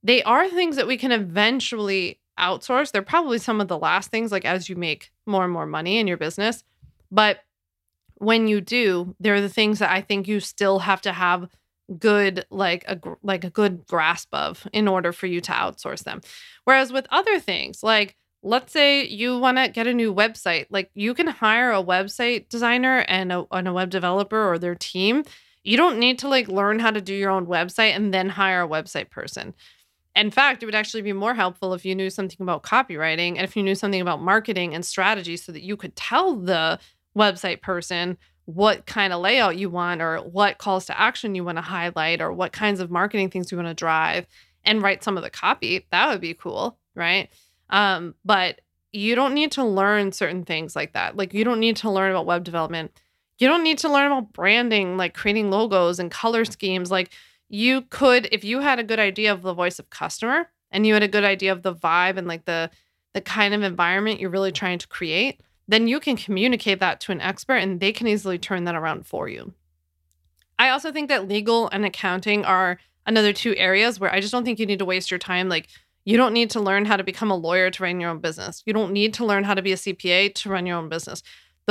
they 0.03 0.23
are 0.23 0.49
things 0.49 0.75
that 0.77 0.87
we 0.87 0.97
can 0.97 1.11
eventually 1.11 2.19
outsource. 2.39 2.91
They're 2.91 3.03
probably 3.03 3.37
some 3.37 3.61
of 3.61 3.67
the 3.67 3.77
last 3.77 4.09
things 4.09 4.31
like 4.31 4.45
as 4.45 4.67
you 4.67 4.75
make 4.75 5.11
more 5.27 5.43
and 5.43 5.53
more 5.53 5.67
money 5.67 5.99
in 5.99 6.07
your 6.07 6.17
business 6.17 6.63
but 7.11 7.39
when 8.15 8.47
you 8.47 8.61
do 8.61 9.15
they're 9.19 9.41
the 9.41 9.49
things 9.49 9.79
that 9.79 9.89
i 9.89 9.99
think 9.99 10.27
you 10.27 10.39
still 10.39 10.79
have 10.79 11.01
to 11.01 11.11
have 11.11 11.47
good 11.99 12.45
like 12.49 12.83
a 12.87 12.99
like 13.21 13.43
a 13.43 13.49
good 13.49 13.85
grasp 13.87 14.29
of 14.33 14.67
in 14.73 14.87
order 14.87 15.11
for 15.11 15.27
you 15.27 15.41
to 15.41 15.51
outsource 15.51 16.03
them. 16.03 16.21
Whereas 16.63 16.91
with 16.91 17.07
other 17.09 17.39
things 17.39 17.83
like 17.83 18.15
let's 18.43 18.71
say 18.73 19.05
you 19.05 19.37
want 19.37 19.57
to 19.57 19.67
get 19.67 19.87
a 19.87 19.93
new 19.93 20.13
website 20.13 20.65
like 20.69 20.89
you 20.95 21.13
can 21.13 21.27
hire 21.27 21.71
a 21.71 21.83
website 21.83 22.49
designer 22.49 22.99
and 23.07 23.31
a, 23.31 23.45
and 23.51 23.67
a 23.67 23.73
web 23.73 23.89
developer 23.89 24.51
or 24.51 24.57
their 24.57 24.75
team 24.75 25.23
you 25.63 25.77
don't 25.77 25.99
need 25.99 26.19
to 26.19 26.27
like 26.27 26.47
learn 26.47 26.79
how 26.79 26.91
to 26.91 27.01
do 27.01 27.13
your 27.13 27.31
own 27.31 27.45
website 27.45 27.95
and 27.95 28.13
then 28.13 28.29
hire 28.29 28.63
a 28.63 28.67
website 28.67 29.09
person. 29.09 29.53
In 30.15 30.31
fact, 30.31 30.61
it 30.61 30.65
would 30.65 30.75
actually 30.75 31.03
be 31.03 31.13
more 31.13 31.33
helpful 31.33 31.73
if 31.73 31.85
you 31.85 31.95
knew 31.95 32.09
something 32.09 32.41
about 32.41 32.63
copywriting 32.63 33.37
and 33.37 33.41
if 33.41 33.55
you 33.55 33.63
knew 33.63 33.75
something 33.75 34.01
about 34.01 34.21
marketing 34.21 34.73
and 34.73 34.85
strategy 34.85 35.37
so 35.37 35.51
that 35.51 35.61
you 35.61 35.77
could 35.77 35.95
tell 35.95 36.35
the 36.35 36.79
website 37.17 37.61
person 37.61 38.17
what 38.45 38.85
kind 38.85 39.13
of 39.13 39.21
layout 39.21 39.57
you 39.57 39.69
want 39.69 40.01
or 40.01 40.17
what 40.17 40.57
calls 40.57 40.85
to 40.85 40.99
action 40.99 41.35
you 41.35 41.43
want 41.43 41.57
to 41.57 41.61
highlight 41.61 42.21
or 42.21 42.33
what 42.33 42.51
kinds 42.51 42.79
of 42.79 42.91
marketing 42.91 43.29
things 43.29 43.51
you 43.51 43.57
want 43.57 43.67
to 43.67 43.73
drive 43.73 44.25
and 44.65 44.81
write 44.81 45.03
some 45.03 45.15
of 45.15 45.23
the 45.23 45.29
copy. 45.29 45.85
That 45.91 46.09
would 46.09 46.21
be 46.21 46.33
cool, 46.33 46.77
right? 46.95 47.29
Um, 47.69 48.15
but 48.25 48.61
you 48.91 49.15
don't 49.15 49.33
need 49.33 49.53
to 49.53 49.63
learn 49.63 50.11
certain 50.11 50.43
things 50.43 50.75
like 50.75 50.93
that. 50.93 51.15
Like 51.15 51.33
you 51.33 51.45
don't 51.45 51.59
need 51.59 51.77
to 51.77 51.89
learn 51.89 52.11
about 52.11 52.25
web 52.25 52.43
development 52.43 52.91
you 53.41 53.47
don't 53.47 53.63
need 53.63 53.79
to 53.79 53.91
learn 53.91 54.11
about 54.11 54.33
branding, 54.33 54.97
like 54.97 55.15
creating 55.15 55.49
logos 55.49 55.97
and 55.97 56.11
color 56.11 56.45
schemes. 56.45 56.91
Like 56.91 57.09
you 57.49 57.81
could, 57.89 58.29
if 58.31 58.43
you 58.43 58.59
had 58.59 58.77
a 58.77 58.83
good 58.83 58.99
idea 58.99 59.33
of 59.33 59.41
the 59.41 59.53
voice 59.53 59.79
of 59.79 59.89
customer 59.89 60.47
and 60.69 60.85
you 60.85 60.93
had 60.93 61.01
a 61.01 61.07
good 61.07 61.23
idea 61.23 61.51
of 61.51 61.63
the 61.63 61.73
vibe 61.73 62.17
and 62.17 62.27
like 62.27 62.45
the 62.45 62.69
the 63.13 63.21
kind 63.21 63.53
of 63.53 63.61
environment 63.61 64.19
you're 64.21 64.29
really 64.29 64.53
trying 64.53 64.79
to 64.79 64.87
create, 64.87 65.41
then 65.67 65.87
you 65.87 65.99
can 65.99 66.15
communicate 66.15 66.79
that 66.79 67.01
to 67.01 67.11
an 67.11 67.19
expert 67.19 67.55
and 67.55 67.79
they 67.79 67.91
can 67.91 68.07
easily 68.07 68.37
turn 68.37 68.63
that 68.63 68.75
around 68.75 69.05
for 69.05 69.27
you. 69.27 69.53
I 70.57 70.69
also 70.69 70.91
think 70.91 71.09
that 71.09 71.27
legal 71.27 71.67
and 71.69 71.83
accounting 71.83 72.45
are 72.45 72.79
another 73.05 73.33
two 73.33 73.55
areas 73.57 73.99
where 73.99 74.13
I 74.13 74.21
just 74.21 74.31
don't 74.31 74.45
think 74.45 74.59
you 74.59 74.65
need 74.65 74.79
to 74.79 74.85
waste 74.85 75.11
your 75.11 75.17
time. 75.17 75.49
Like, 75.49 75.67
you 76.05 76.15
don't 76.15 76.33
need 76.33 76.51
to 76.51 76.59
learn 76.59 76.85
how 76.85 76.95
to 76.95 77.03
become 77.03 77.31
a 77.31 77.35
lawyer 77.35 77.69
to 77.69 77.83
run 77.83 77.99
your 77.99 78.11
own 78.11 78.19
business. 78.19 78.63
You 78.65 78.73
don't 78.73 78.93
need 78.93 79.13
to 79.15 79.25
learn 79.25 79.43
how 79.43 79.55
to 79.55 79.61
be 79.61 79.73
a 79.73 79.75
CPA 79.75 80.33
to 80.35 80.49
run 80.49 80.65
your 80.65 80.77
own 80.77 80.87
business. 80.87 81.21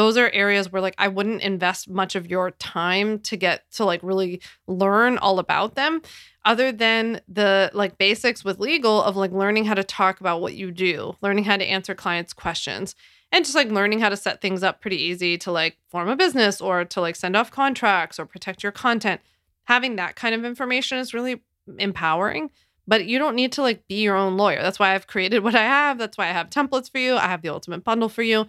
Those 0.00 0.16
are 0.16 0.30
areas 0.30 0.72
where 0.72 0.80
like 0.80 0.94
I 0.96 1.08
wouldn't 1.08 1.42
invest 1.42 1.86
much 1.86 2.14
of 2.14 2.26
your 2.26 2.52
time 2.52 3.18
to 3.18 3.36
get 3.36 3.70
to 3.72 3.84
like 3.84 4.00
really 4.02 4.40
learn 4.66 5.18
all 5.18 5.38
about 5.38 5.74
them 5.74 6.00
other 6.42 6.72
than 6.72 7.20
the 7.28 7.70
like 7.74 7.98
basics 7.98 8.42
with 8.42 8.58
legal 8.58 9.02
of 9.02 9.14
like 9.14 9.30
learning 9.30 9.66
how 9.66 9.74
to 9.74 9.84
talk 9.84 10.18
about 10.18 10.40
what 10.40 10.54
you 10.54 10.70
do, 10.70 11.16
learning 11.20 11.44
how 11.44 11.58
to 11.58 11.66
answer 11.66 11.94
clients' 11.94 12.32
questions 12.32 12.94
and 13.30 13.44
just 13.44 13.54
like 13.54 13.68
learning 13.68 14.00
how 14.00 14.08
to 14.08 14.16
set 14.16 14.40
things 14.40 14.62
up 14.62 14.80
pretty 14.80 14.96
easy 14.96 15.36
to 15.36 15.52
like 15.52 15.76
form 15.90 16.08
a 16.08 16.16
business 16.16 16.62
or 16.62 16.86
to 16.86 17.02
like 17.02 17.14
send 17.14 17.36
off 17.36 17.50
contracts 17.50 18.18
or 18.18 18.24
protect 18.24 18.62
your 18.62 18.72
content. 18.72 19.20
Having 19.64 19.96
that 19.96 20.16
kind 20.16 20.34
of 20.34 20.46
information 20.46 20.96
is 20.96 21.12
really 21.12 21.42
empowering 21.76 22.48
but 22.86 23.04
you 23.04 23.18
don't 23.18 23.36
need 23.36 23.52
to 23.52 23.60
like 23.60 23.86
be 23.86 24.00
your 24.00 24.16
own 24.16 24.38
lawyer. 24.38 24.62
That's 24.62 24.78
why 24.78 24.94
I've 24.94 25.06
created 25.06 25.44
what 25.44 25.54
I 25.54 25.62
have. 25.62 25.98
That's 25.98 26.16
why 26.16 26.24
I 26.24 26.32
have 26.32 26.48
templates 26.48 26.90
for 26.90 26.96
you. 26.96 27.16
I 27.16 27.28
have 27.28 27.42
the 27.42 27.50
ultimate 27.50 27.84
bundle 27.84 28.08
for 28.08 28.22
you. 28.22 28.46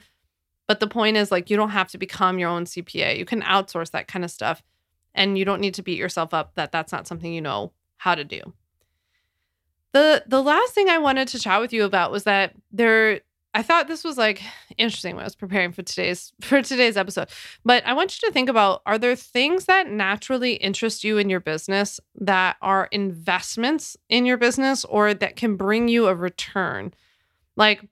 But 0.71 0.79
the 0.79 0.87
point 0.87 1.17
is 1.17 1.31
like 1.31 1.49
you 1.49 1.57
don't 1.57 1.71
have 1.71 1.89
to 1.89 1.97
become 1.97 2.39
your 2.39 2.47
own 2.47 2.63
CPA. 2.63 3.17
You 3.17 3.25
can 3.25 3.41
outsource 3.41 3.91
that 3.91 4.07
kind 4.07 4.23
of 4.23 4.31
stuff 4.31 4.63
and 5.13 5.37
you 5.37 5.43
don't 5.43 5.59
need 5.59 5.73
to 5.73 5.81
beat 5.81 5.97
yourself 5.97 6.33
up 6.33 6.55
that 6.55 6.71
that's 6.71 6.93
not 6.93 7.07
something 7.07 7.33
you 7.33 7.41
know 7.41 7.73
how 7.97 8.15
to 8.15 8.23
do. 8.23 8.39
The 9.91 10.23
the 10.27 10.41
last 10.41 10.73
thing 10.73 10.87
I 10.87 10.97
wanted 10.97 11.27
to 11.27 11.39
chat 11.39 11.59
with 11.59 11.73
you 11.73 11.83
about 11.83 12.09
was 12.09 12.23
that 12.23 12.55
there 12.71 13.19
I 13.53 13.63
thought 13.63 13.89
this 13.89 14.05
was 14.05 14.17
like 14.17 14.41
interesting 14.77 15.17
when 15.17 15.23
I 15.23 15.25
was 15.25 15.35
preparing 15.35 15.73
for 15.73 15.81
today's 15.81 16.31
for 16.41 16.61
today's 16.61 16.95
episode. 16.95 17.27
But 17.65 17.85
I 17.85 17.91
want 17.91 18.15
you 18.15 18.29
to 18.29 18.33
think 18.33 18.47
about 18.47 18.81
are 18.85 18.97
there 18.97 19.17
things 19.17 19.65
that 19.65 19.89
naturally 19.89 20.53
interest 20.53 21.03
you 21.03 21.17
in 21.17 21.29
your 21.29 21.41
business 21.41 21.99
that 22.15 22.55
are 22.61 22.87
investments 22.93 23.97
in 24.07 24.25
your 24.25 24.37
business 24.37 24.85
or 24.85 25.13
that 25.15 25.35
can 25.35 25.57
bring 25.57 25.89
you 25.89 26.07
a 26.07 26.15
return? 26.15 26.93
Like 27.57 27.89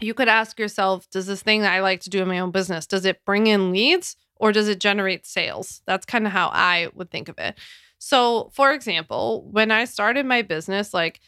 you 0.00 0.14
could 0.14 0.28
ask 0.28 0.58
yourself, 0.58 1.08
does 1.10 1.26
this 1.26 1.42
thing 1.42 1.62
that 1.62 1.72
I 1.72 1.80
like 1.80 2.00
to 2.02 2.10
do 2.10 2.22
in 2.22 2.28
my 2.28 2.38
own 2.38 2.50
business, 2.50 2.86
does 2.86 3.04
it 3.04 3.24
bring 3.24 3.46
in 3.46 3.72
leads 3.72 4.16
or 4.36 4.52
does 4.52 4.68
it 4.68 4.80
generate 4.80 5.26
sales? 5.26 5.82
That's 5.86 6.06
kind 6.06 6.26
of 6.26 6.32
how 6.32 6.48
I 6.48 6.88
would 6.94 7.10
think 7.10 7.28
of 7.28 7.38
it. 7.38 7.58
So, 7.98 8.50
for 8.52 8.72
example, 8.72 9.48
when 9.50 9.70
I 9.70 9.86
started 9.86 10.26
my 10.26 10.42
business, 10.42 10.92
like 10.92 11.20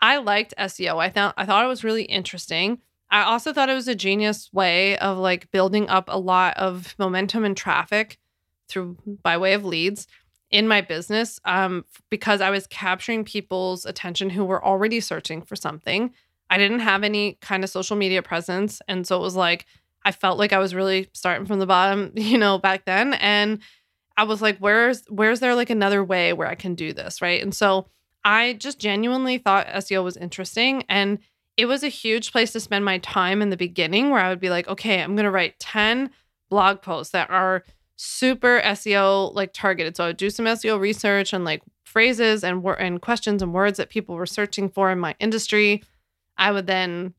I 0.00 0.18
liked 0.18 0.54
SEO. 0.58 0.98
I 0.98 1.08
thought 1.08 1.34
I 1.36 1.46
thought 1.46 1.64
it 1.64 1.68
was 1.68 1.84
really 1.84 2.04
interesting 2.04 2.80
I 3.10 3.22
also 3.22 3.52
thought 3.52 3.68
it 3.68 3.74
was 3.74 3.88
a 3.88 3.94
genius 3.94 4.52
way 4.52 4.98
of 4.98 5.18
like 5.18 5.50
building 5.50 5.88
up 5.88 6.06
a 6.08 6.18
lot 6.18 6.56
of 6.56 6.94
momentum 6.98 7.44
and 7.44 7.56
traffic 7.56 8.18
through 8.68 8.96
by 9.22 9.36
way 9.36 9.52
of 9.52 9.64
leads 9.64 10.06
in 10.50 10.66
my 10.66 10.80
business 10.80 11.38
um, 11.44 11.84
because 12.10 12.40
I 12.40 12.50
was 12.50 12.66
capturing 12.66 13.24
people's 13.24 13.84
attention 13.84 14.30
who 14.30 14.44
were 14.44 14.64
already 14.64 15.00
searching 15.00 15.42
for 15.42 15.56
something. 15.56 16.12
I 16.50 16.58
didn't 16.58 16.80
have 16.80 17.02
any 17.02 17.38
kind 17.40 17.64
of 17.64 17.70
social 17.70 17.96
media 17.96 18.22
presence. 18.22 18.80
And 18.88 19.06
so 19.06 19.16
it 19.16 19.22
was 19.22 19.36
like, 19.36 19.66
I 20.04 20.12
felt 20.12 20.38
like 20.38 20.52
I 20.52 20.58
was 20.58 20.74
really 20.74 21.08
starting 21.12 21.46
from 21.46 21.58
the 21.58 21.66
bottom, 21.66 22.12
you 22.16 22.38
know, 22.38 22.58
back 22.58 22.84
then. 22.84 23.14
And 23.14 23.60
I 24.16 24.24
was 24.24 24.40
like, 24.40 24.58
where's 24.58 25.02
where's 25.08 25.40
there 25.40 25.54
like 25.54 25.70
another 25.70 26.02
way 26.02 26.32
where 26.32 26.48
I 26.48 26.54
can 26.54 26.74
do 26.74 26.92
this? 26.92 27.20
Right. 27.20 27.42
And 27.42 27.54
so 27.54 27.88
I 28.24 28.54
just 28.54 28.78
genuinely 28.78 29.38
thought 29.38 29.66
SEO 29.66 30.02
was 30.02 30.16
interesting. 30.16 30.84
And 30.88 31.18
it 31.56 31.66
was 31.66 31.82
a 31.82 31.88
huge 31.88 32.32
place 32.32 32.52
to 32.52 32.60
spend 32.60 32.84
my 32.84 32.98
time 32.98 33.40
in 33.40 33.50
the 33.50 33.56
beginning 33.56 34.10
where 34.10 34.20
I 34.20 34.28
would 34.28 34.40
be 34.40 34.50
like, 34.50 34.68
okay, 34.68 35.02
I'm 35.02 35.16
to 35.16 35.30
write 35.30 35.58
10 35.58 36.10
blog 36.50 36.82
posts 36.82 37.12
that 37.12 37.30
are 37.30 37.64
super 37.96 38.60
SEO 38.64 39.34
like 39.34 39.52
targeted. 39.52 39.96
So 39.96 40.04
I 40.04 40.06
would 40.08 40.16
do 40.16 40.30
some 40.30 40.46
SEO 40.46 40.78
research 40.78 41.32
and 41.32 41.44
like 41.44 41.62
phrases 41.84 42.44
and 42.44 42.64
and 42.78 43.00
questions 43.00 43.42
and 43.42 43.54
words 43.54 43.78
that 43.78 43.90
people 43.90 44.14
were 44.14 44.26
searching 44.26 44.68
for 44.68 44.90
in 44.90 44.98
my 44.98 45.14
industry. 45.18 45.82
I 46.38 46.52
would 46.52 46.66
then 46.66 47.14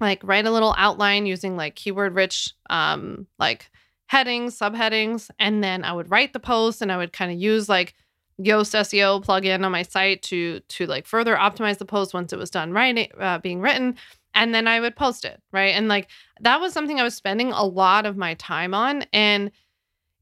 like 0.00 0.22
write 0.24 0.46
a 0.46 0.50
little 0.50 0.74
outline 0.78 1.26
using 1.26 1.56
like 1.56 1.74
keyword 1.74 2.14
rich 2.14 2.54
um 2.68 3.26
like 3.38 3.70
headings, 4.06 4.58
subheadings, 4.58 5.30
and 5.38 5.62
then 5.62 5.84
I 5.84 5.92
would 5.92 6.10
write 6.10 6.32
the 6.32 6.40
post 6.40 6.82
and 6.82 6.90
I 6.90 6.96
would 6.96 7.12
kind 7.12 7.30
of 7.30 7.38
use 7.38 7.68
like 7.68 7.94
Yoast 8.40 8.74
SEO 8.74 9.24
plugin 9.24 9.64
on 9.64 9.72
my 9.72 9.82
site 9.82 10.22
to 10.22 10.60
to 10.60 10.86
like 10.86 11.06
further 11.06 11.36
optimize 11.36 11.78
the 11.78 11.84
post 11.84 12.14
once 12.14 12.32
it 12.32 12.38
was 12.38 12.50
done 12.50 12.72
writing 12.72 13.08
uh, 13.20 13.38
being 13.38 13.60
written 13.60 13.96
and 14.34 14.54
then 14.54 14.66
I 14.68 14.80
would 14.80 14.96
post 14.96 15.24
it, 15.24 15.40
right? 15.52 15.74
And 15.74 15.88
like 15.88 16.08
that 16.40 16.60
was 16.60 16.72
something 16.72 16.98
I 16.98 17.04
was 17.04 17.14
spending 17.14 17.52
a 17.52 17.64
lot 17.64 18.06
of 18.06 18.16
my 18.16 18.34
time 18.34 18.74
on 18.74 19.04
and 19.12 19.50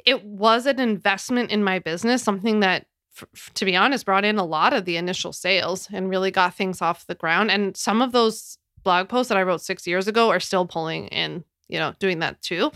it 0.05 0.25
was 0.25 0.67
an 0.67 0.81
investment 0.81 1.51
in 1.51 1.63
my 1.63 1.79
business, 1.79 2.23
something 2.23 2.61
that 2.61 2.87
f- 3.35 3.51
to 3.55 3.65
be 3.65 3.77
honest 3.77 4.05
brought 4.05 4.25
in 4.25 4.39
a 4.39 4.45
lot 4.45 4.73
of 4.73 4.85
the 4.85 4.97
initial 4.97 5.33
sales 5.33 5.89
and 5.93 6.11
really 6.11 6.31
got 6.31 6.55
things 6.55 6.83
off 6.83 7.07
the 7.07 7.15
ground 7.15 7.51
and 7.51 7.77
some 7.77 8.03
of 8.03 8.13
those 8.13 8.59
blog 8.83 9.09
posts 9.09 9.29
that 9.29 9.39
I 9.39 9.43
wrote 9.43 9.61
6 9.61 9.87
years 9.87 10.09
ago 10.09 10.31
are 10.31 10.41
still 10.41 10.67
pulling 10.67 11.09
in, 11.09 11.45
you 11.69 11.79
know, 11.79 11.95
doing 11.99 12.21
that 12.21 12.41
too. 12.43 12.71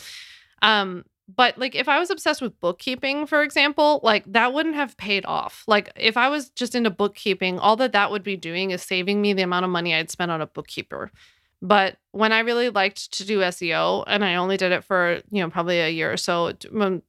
Um 0.60 1.04
but 1.34 1.56
like 1.56 1.74
if 1.74 1.88
I 1.88 1.98
was 1.98 2.10
obsessed 2.10 2.42
with 2.42 2.58
bookkeeping, 2.60 3.26
for 3.26 3.42
example, 3.42 4.00
like 4.02 4.24
that 4.32 4.52
wouldn't 4.52 4.74
have 4.74 4.96
paid 4.96 5.24
off. 5.24 5.64
Like 5.66 5.90
if 5.96 6.16
I 6.16 6.28
was 6.28 6.50
just 6.50 6.74
into 6.74 6.90
bookkeeping, 6.90 7.58
all 7.58 7.76
that 7.76 7.92
that 7.92 8.10
would 8.10 8.22
be 8.22 8.36
doing 8.36 8.70
is 8.70 8.82
saving 8.82 9.20
me 9.22 9.32
the 9.32 9.42
amount 9.42 9.64
of 9.64 9.70
money 9.70 9.94
I'd 9.94 10.10
spend 10.10 10.30
on 10.30 10.40
a 10.40 10.46
bookkeeper. 10.46 11.10
But 11.62 11.96
when 12.10 12.32
I 12.32 12.40
really 12.40 12.70
liked 12.70 13.12
to 13.12 13.24
do 13.24 13.38
SEO, 13.38 14.02
and 14.08 14.24
I 14.24 14.34
only 14.34 14.56
did 14.56 14.72
it 14.72 14.82
for, 14.82 15.20
you 15.30 15.40
know, 15.40 15.48
probably 15.48 15.78
a 15.80 15.88
year 15.88 16.12
or 16.12 16.16
so, 16.16 16.52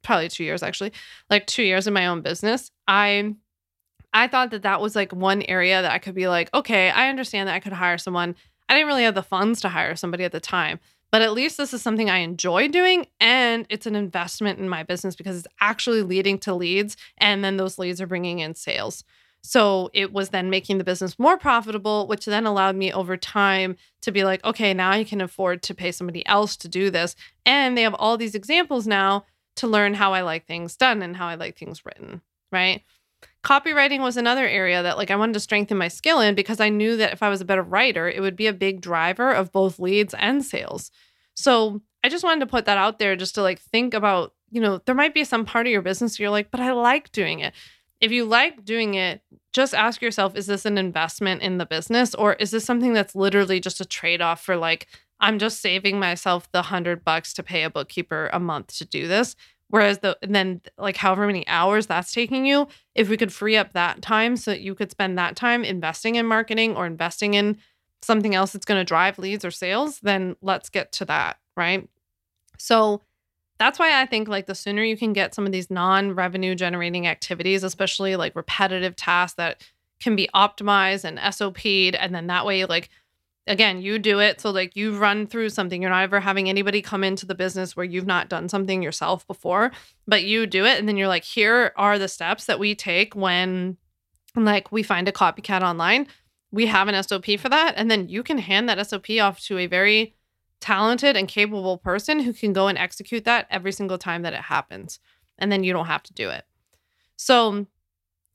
probably 0.04 0.30
two 0.30 0.44
years 0.44 0.62
actually, 0.62 0.94
like 1.30 1.48
two 1.48 1.64
years 1.64 1.88
in 1.88 1.94
my 1.94 2.06
own 2.06 2.22
business, 2.22 2.70
I 2.88 3.34
I 4.14 4.28
thought 4.28 4.52
that 4.52 4.62
that 4.62 4.80
was 4.80 4.96
like 4.96 5.12
one 5.12 5.42
area 5.44 5.82
that 5.82 5.92
I 5.92 5.98
could 5.98 6.14
be 6.14 6.28
like, 6.28 6.54
okay, 6.54 6.92
I 6.92 7.10
understand 7.10 7.50
that 7.50 7.56
I 7.56 7.60
could 7.60 7.74
hire 7.74 7.98
someone. 7.98 8.36
I 8.70 8.76
didn't 8.76 8.88
really 8.88 9.04
have 9.04 9.16
the 9.16 9.24
funds 9.24 9.60
to 9.62 9.70
hire 9.70 9.96
somebody 9.96 10.24
at 10.24 10.32
the 10.32 10.40
time. 10.40 10.80
But 11.12 11.24
at 11.24 11.34
least 11.34 11.58
this 11.58 11.74
is 11.74 11.82
something 11.82 12.10
I 12.10 12.20
enjoy 12.20 12.68
doing 12.68 13.08
and 13.20 13.66
it's 13.70 13.86
an 13.86 13.96
investment 13.96 14.60
in 14.60 14.70
my 14.70 14.84
business 14.84 15.16
because 15.16 15.38
it's 15.38 15.48
actually 15.62 16.04
leading 16.04 16.38
to 16.40 16.54
leads 16.54 16.96
and 17.18 17.44
then 17.44 17.58
those 17.58 17.78
leads 17.78 18.02
are 18.02 18.08
bringing 18.08 18.40
in 18.40 18.56
sales. 18.56 19.04
So 19.44 19.90
it 19.94 20.14
was 20.14 20.30
then 20.30 20.50
making 20.50 20.78
the 20.78 20.86
business 20.86 21.20
more 21.20 21.38
profitable, 21.38 22.08
which 22.08 22.26
then 22.26 22.46
allowed 22.46 22.78
me 22.78 22.94
over 22.94 23.18
time 23.18 23.76
to 24.02 24.12
be 24.12 24.24
like, 24.24 24.44
okay, 24.46 24.74
now 24.74 24.92
I 24.92 25.04
can 25.04 25.20
afford 25.20 25.62
to 25.64 25.76
pay 25.76 25.92
somebody 25.92 26.26
else 26.26 26.56
to 26.58 26.70
do 26.70 26.90
this. 26.90 27.16
And 27.46 27.78
they 27.78 27.82
have 27.82 27.94
all 27.94 28.18
these 28.18 28.36
examples 28.36 28.88
now 28.88 29.26
to 29.58 29.68
learn 29.68 29.94
how 29.96 30.14
I 30.14 30.22
like 30.22 30.48
things 30.48 30.78
done 30.78 31.02
and 31.02 31.16
how 31.18 31.28
I 31.28 31.36
like 31.36 31.58
things 31.58 31.86
written, 31.86 32.22
right? 32.52 32.84
Copywriting 33.44 34.00
was 34.00 34.16
another 34.16 34.48
area 34.48 34.82
that 34.82 34.98
like 34.98 35.12
I 35.12 35.18
wanted 35.18 35.34
to 35.34 35.40
strengthen 35.42 35.78
my 35.78 35.90
skill 35.90 36.22
in 36.22 36.36
because 36.36 36.62
I 36.62 36.70
knew 36.70 36.96
that 36.98 37.12
if 37.12 37.22
I 37.22 37.30
was 37.30 37.42
a 37.42 37.46
better 37.46 37.62
writer, 37.62 38.10
it 38.10 38.22
would 38.22 38.38
be 38.38 38.48
a 38.48 38.54
big 38.54 38.80
driver 38.80 39.32
of 39.32 39.52
both 39.52 39.78
leads 39.78 40.14
and 40.14 40.44
sales. 40.44 40.90
So 41.36 41.82
I 42.04 42.10
just 42.10 42.24
wanted 42.24 42.42
to 42.42 42.52
put 42.52 42.66
that 42.66 42.78
out 42.78 43.00
there 43.00 43.18
just 43.18 43.36
to 43.36 43.42
like 43.42 43.60
think 43.60 43.94
about, 43.94 44.34
you 44.52 44.62
know, 44.62 44.80
there 44.86 44.96
might 44.96 45.14
be 45.14 45.26
some 45.26 45.46
part 45.46 45.68
of 45.68 45.72
your 45.72 45.82
business 45.82 46.18
you're 46.20 46.30
like, 46.30 46.52
but 46.52 46.62
I 46.62 46.72
like 46.72 47.12
doing 47.12 47.40
it. 47.40 47.54
If 48.04 48.12
you 48.12 48.26
like 48.26 48.66
doing 48.66 48.96
it, 48.96 49.22
just 49.54 49.74
ask 49.74 50.02
yourself, 50.02 50.36
is 50.36 50.46
this 50.46 50.66
an 50.66 50.78
investment 50.78 51.42
in 51.42 51.58
the 51.58 51.66
business 51.66 52.14
or 52.14 52.34
is 52.34 52.52
this 52.52 52.66
something 52.66 52.92
that's 52.92 53.16
literally 53.16 53.62
just 53.62 53.80
a 53.80 53.86
trade 53.86 54.22
off 54.22 54.44
for 54.44 54.58
like, 54.58 54.88
I'm 55.22 55.40
just 55.40 55.62
saving 55.62 56.00
myself 56.00 56.52
the 56.52 56.64
hundred 56.64 57.06
bucks 57.06 57.34
to 57.36 57.44
pay 57.44 57.64
a 57.64 57.70
bookkeeper 57.70 58.30
a 58.34 58.42
month 58.42 58.76
to 58.80 58.86
do 58.86 59.08
this? 59.08 59.38
Whereas 59.70 60.00
the 60.00 60.18
then 60.22 60.60
like 60.78 60.98
however 60.98 61.26
many 61.26 61.48
hours 61.48 61.88
that's 61.88 62.12
taking 62.12 62.46
you, 62.46 62.68
if 62.94 63.08
we 63.08 63.16
could 63.16 63.32
free 63.32 63.56
up 63.56 63.72
that 63.72 64.02
time 64.02 64.36
so 64.36 64.52
that 64.52 64.60
you 64.60 64.76
could 64.76 64.92
spend 64.92 65.18
that 65.18 65.38
time 65.38 65.64
investing 65.64 66.16
in 66.16 66.26
marketing 66.26 66.76
or 66.76 66.86
investing 66.86 67.36
in 67.36 67.58
something 68.02 68.36
else 68.36 68.52
that's 68.52 68.66
going 68.66 68.82
to 68.82 68.84
drive 68.84 69.18
leads 69.18 69.46
or 69.46 69.52
sales, 69.52 70.02
then 70.02 70.36
let's 70.42 70.68
get 70.68 70.92
to 70.92 71.06
that, 71.06 71.40
right? 71.56 71.88
So 72.60 73.02
that's 73.60 73.80
why 73.80 74.02
I 74.02 74.06
think 74.06 74.28
like 74.28 74.46
the 74.46 74.56
sooner 74.56 74.84
you 74.84 74.98
can 74.98 75.14
get 75.14 75.36
some 75.36 75.46
of 75.46 75.52
these 75.52 75.70
non-revenue 75.70 76.56
generating 76.56 77.08
activities, 77.08 77.64
especially 77.64 78.16
like 78.16 78.36
repetitive 78.36 78.96
tasks 78.96 79.36
that 79.36 79.64
can 80.00 80.16
be 80.16 80.30
optimized 80.36 81.06
and 81.06 81.34
SOP'd 81.34 81.96
and 81.96 82.14
then 82.14 82.28
that 82.28 82.46
way 82.46 82.66
like 82.66 82.90
again, 83.48 83.82
you 83.82 84.00
do 84.00 84.20
it. 84.20 84.42
So, 84.42 84.52
like, 84.52 84.76
you 84.76 84.98
run 84.98 85.28
through 85.28 85.50
something. 85.50 85.82
You're 85.82 85.92
not 85.92 86.04
ever 86.04 86.20
having 86.20 86.50
anybody 86.50 86.82
come 86.82 87.04
into 87.04 87.26
the 87.26 87.36
business 87.36 87.76
where 87.76 87.86
you've 87.86 88.06
not 88.06 88.30
done 88.30 88.50
something 88.50 88.82
yourself 88.82 89.28
before, 89.28 89.72
but 90.08 90.24
you 90.24 90.46
do 90.46 90.66
it. 90.66 90.80
And 90.80 90.88
then 90.88 90.98
you're 90.98 91.08
like, 91.08 91.24
here 91.24 91.74
are 91.76 92.00
the 92.00 92.08
steps 92.08 92.46
that 92.46 92.60
we 92.60 92.76
take 92.76 93.16
when, 93.16 93.78
like, 94.36 94.72
we 94.72 94.84
find 94.84 95.08
a 95.08 95.12
copycat 95.12 95.62
online. 95.62 96.08
We 96.52 96.68
have 96.68 96.88
an 96.88 97.02
SOP 97.04 97.40
for 97.40 97.50
that. 97.50 97.74
And 97.76 97.90
then 97.90 98.10
you 98.10 98.24
can 98.24 98.38
hand 98.38 98.70
that 98.70 98.86
SOP 98.88 99.10
off 99.20 99.42
to 99.42 99.58
a 99.58 99.68
very 99.68 100.16
talented 100.64 101.18
and 101.18 101.28
capable 101.28 101.78
person 101.78 102.20
who 102.20 102.32
can 102.32 102.54
go 102.54 102.68
and 102.68 102.78
execute 102.78 103.26
that 103.26 103.48
every 103.50 103.74
single 103.74 103.98
time 103.98 104.22
that 104.22 104.34
it 104.34 104.42
happens. 104.42 105.00
And 105.38 105.52
then 105.52 105.64
you 105.66 105.74
don't 105.74 105.88
have 105.88 106.04
to 106.04 106.14
do 106.14 106.30
it. 106.30 106.46
So, 107.18 107.68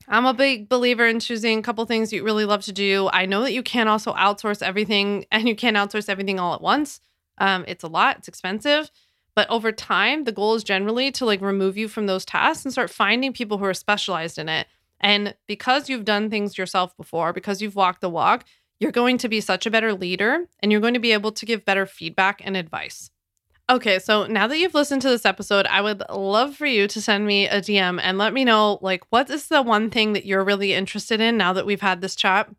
I'm 0.07 0.25
a 0.25 0.33
big 0.33 0.69
believer 0.69 1.07
in 1.07 1.19
choosing 1.19 1.59
a 1.59 1.61
couple 1.61 1.85
things 1.85 2.13
you 2.13 2.23
really 2.23 2.45
love 2.45 2.63
to 2.65 2.71
do. 2.71 3.09
I 3.11 3.25
know 3.25 3.41
that 3.41 3.53
you 3.53 3.61
can 3.61 3.87
also 3.87 4.13
outsource 4.13 4.61
everything 4.61 5.25
and 5.31 5.47
you 5.47 5.55
can't 5.55 5.77
outsource 5.77 6.07
everything 6.07 6.39
all 6.39 6.53
at 6.53 6.61
once. 6.61 7.01
Um, 7.39 7.65
it's 7.67 7.83
a 7.83 7.87
lot, 7.87 8.17
it's 8.17 8.27
expensive. 8.27 8.91
But 9.35 9.49
over 9.49 9.71
time, 9.71 10.25
the 10.25 10.31
goal 10.31 10.55
is 10.55 10.63
generally 10.63 11.11
to 11.13 11.25
like 11.25 11.41
remove 11.41 11.77
you 11.77 11.87
from 11.87 12.05
those 12.05 12.25
tasks 12.25 12.65
and 12.65 12.71
start 12.71 12.89
finding 12.89 13.33
people 13.33 13.57
who 13.57 13.65
are 13.65 13.73
specialized 13.73 14.37
in 14.37 14.49
it. 14.49 14.67
And 14.99 15.35
because 15.47 15.89
you've 15.89 16.05
done 16.05 16.29
things 16.29 16.57
yourself 16.57 16.95
before, 16.97 17.31
because 17.33 17.61
you've 17.61 17.75
walked 17.75 18.01
the 18.01 18.09
walk, 18.09 18.45
you're 18.79 18.91
going 18.91 19.17
to 19.19 19.29
be 19.29 19.41
such 19.41 19.65
a 19.65 19.71
better 19.71 19.93
leader 19.93 20.45
and 20.59 20.71
you're 20.71 20.81
going 20.81 20.93
to 20.93 20.99
be 20.99 21.11
able 21.11 21.31
to 21.33 21.45
give 21.45 21.65
better 21.65 21.85
feedback 21.85 22.41
and 22.43 22.55
advice. 22.55 23.11
Okay, 23.69 23.99
so 23.99 24.25
now 24.25 24.47
that 24.47 24.57
you've 24.57 24.73
listened 24.73 25.03
to 25.03 25.09
this 25.09 25.25
episode, 25.25 25.67
I 25.67 25.81
would 25.81 26.01
love 26.09 26.55
for 26.55 26.65
you 26.65 26.87
to 26.87 27.01
send 27.01 27.27
me 27.27 27.47
a 27.47 27.61
DM 27.61 27.99
and 28.01 28.17
let 28.17 28.33
me 28.33 28.43
know 28.43 28.79
like 28.81 29.03
what 29.09 29.29
is 29.29 29.47
the 29.47 29.61
one 29.61 29.91
thing 29.91 30.13
that 30.13 30.25
you're 30.25 30.43
really 30.43 30.73
interested 30.73 31.21
in 31.21 31.37
now 31.37 31.53
that 31.53 31.67
we've 31.67 31.81
had 31.81 32.01
this 32.01 32.15
chat 32.15 32.49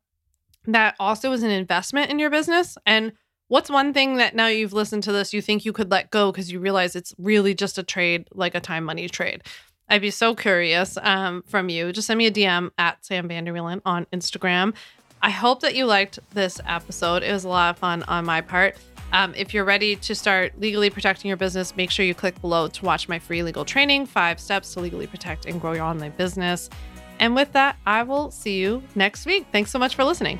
that 0.66 0.94
also 1.00 1.33
is 1.33 1.42
an 1.42 1.50
investment 1.50 2.11
in 2.11 2.18
your 2.18 2.30
business 2.30 2.76
and 2.87 3.12
what's 3.48 3.70
one 3.70 3.92
thing 3.92 4.18
that 4.18 4.37
now 4.37 4.46
you've 4.46 4.74
listened 4.74 5.02
to 5.02 5.11
this 5.11 5.33
you 5.33 5.42
think 5.42 5.64
you 5.64 5.72
could 5.72 5.90
let 5.90 6.11
go 6.11 6.30
because 6.30 6.52
you 6.52 6.61
realize 6.61 6.94
it's 6.94 7.14
really 7.18 7.54
just 7.54 7.78
a 7.78 7.83
trade 7.83 8.28
like 8.33 8.54
a 8.54 8.61
time 8.61 8.85
money 8.85 9.09
trade. 9.09 9.42
I'd 9.88 10.02
be 10.02 10.12
so 10.12 10.37
curious 10.37 10.96
um, 11.02 11.42
from 11.48 11.68
you. 11.68 11.92
Just 11.92 12.06
send 12.06 12.18
me 12.18 12.26
a 12.26 12.30
DM 12.30 12.70
at 12.78 13.04
Sam 13.04 13.28
Vanderwielen 13.28 13.80
on 13.85 14.06
Instagram. 14.12 14.74
I 15.22 15.30
hope 15.30 15.61
that 15.61 15.74
you 15.74 15.85
liked 15.85 16.18
this 16.30 16.61
episode. 16.66 17.22
It 17.22 17.33
was 17.33 17.44
a 17.44 17.48
lot 17.48 17.70
of 17.70 17.78
fun 17.78 18.02
on 18.04 18.24
my 18.24 18.40
part. 18.40 18.76
Um, 19.12 19.35
if 19.37 19.52
you're 19.52 19.64
ready 19.64 19.96
to 19.96 20.14
start 20.14 20.59
legally 20.59 20.88
protecting 20.88 21.28
your 21.28 21.37
business, 21.37 21.76
make 21.76 21.90
sure 21.90 22.06
you 22.06 22.14
click 22.14 22.40
below 22.40 22.68
to 22.68 22.85
watch 22.85 23.09
my 23.09 23.18
free 23.18 23.42
legal 23.42 23.64
training 23.64 24.06
five 24.06 24.40
steps 24.40 24.72
to 24.74 24.80
legally 24.80 25.06
protect 25.06 25.46
and 25.46 25.61
grow 25.61 25.72
your 25.72 25.85
online 25.85 26.12
business. 26.12 26.70
And 27.18 27.35
with 27.35 27.52
that, 27.52 27.76
I 27.87 28.02
will 28.02 28.30
see 28.30 28.59
you 28.59 28.83
next 28.94 29.26
week. 29.26 29.46
Thanks 29.52 29.70
so 29.70 29.78
much 29.78 29.94
for 29.94 30.04
listening. 30.04 30.38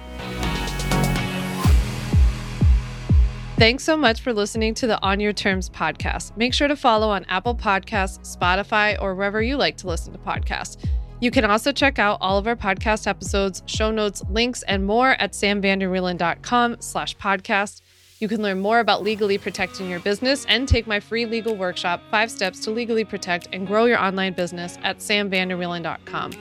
Thanks 3.58 3.84
so 3.84 3.94
much 3.94 4.22
for 4.22 4.32
listening 4.32 4.72
to 4.76 4.86
the 4.86 4.98
On 5.02 5.20
Your 5.20 5.34
Terms 5.34 5.68
podcast. 5.68 6.34
Make 6.38 6.54
sure 6.54 6.68
to 6.68 6.76
follow 6.76 7.10
on 7.10 7.26
Apple 7.28 7.54
Podcasts, 7.54 8.34
Spotify, 8.34 8.96
or 9.02 9.14
wherever 9.14 9.42
you 9.42 9.58
like 9.58 9.76
to 9.78 9.88
listen 9.88 10.14
to 10.14 10.18
podcasts. 10.18 10.82
You 11.20 11.30
can 11.30 11.44
also 11.44 11.70
check 11.70 11.98
out 11.98 12.18
all 12.20 12.38
of 12.38 12.46
our 12.46 12.56
podcast 12.56 13.06
episodes, 13.06 13.62
show 13.66 13.90
notes, 13.90 14.22
links, 14.30 14.62
and 14.62 14.87
more 14.87 15.11
at 15.11 15.33
samvanderwielen.com 15.33 16.76
slash 16.80 17.16
podcast. 17.16 17.83
You 18.20 18.28
can 18.28 18.42
learn 18.42 18.61
more 18.61 18.80
about 18.80 19.02
legally 19.02 19.38
protecting 19.38 19.88
your 19.88 20.00
business 20.00 20.44
and 20.46 20.66
take 20.66 20.87
my 20.87 21.00
free 21.00 21.26
legal 21.26 21.56
workshop, 21.56 22.02
Five 22.11 22.30
Steps 22.30 22.61
to 22.61 22.70
Legally 22.70 23.04
Protect 23.04 23.48
and 23.52 23.66
Grow 23.66 23.87
Your 23.87 23.98
Online 23.98 24.33
Business 24.33 24.78
at 24.83 24.98
samvanderwielen.com. 24.98 26.33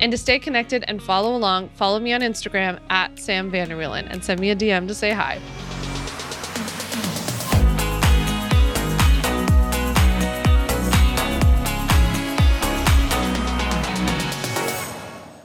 And 0.00 0.12
to 0.12 0.18
stay 0.18 0.38
connected 0.38 0.84
and 0.86 1.02
follow 1.02 1.34
along, 1.34 1.70
follow 1.70 1.98
me 1.98 2.12
on 2.12 2.20
Instagram 2.20 2.80
at 2.88 3.18
Sam 3.18 3.50
Vanderwielen 3.50 4.06
and 4.10 4.24
send 4.24 4.40
me 4.40 4.50
a 4.50 4.56
DM 4.56 4.86
to 4.86 4.94
say 4.94 5.10
hi. 5.10 5.40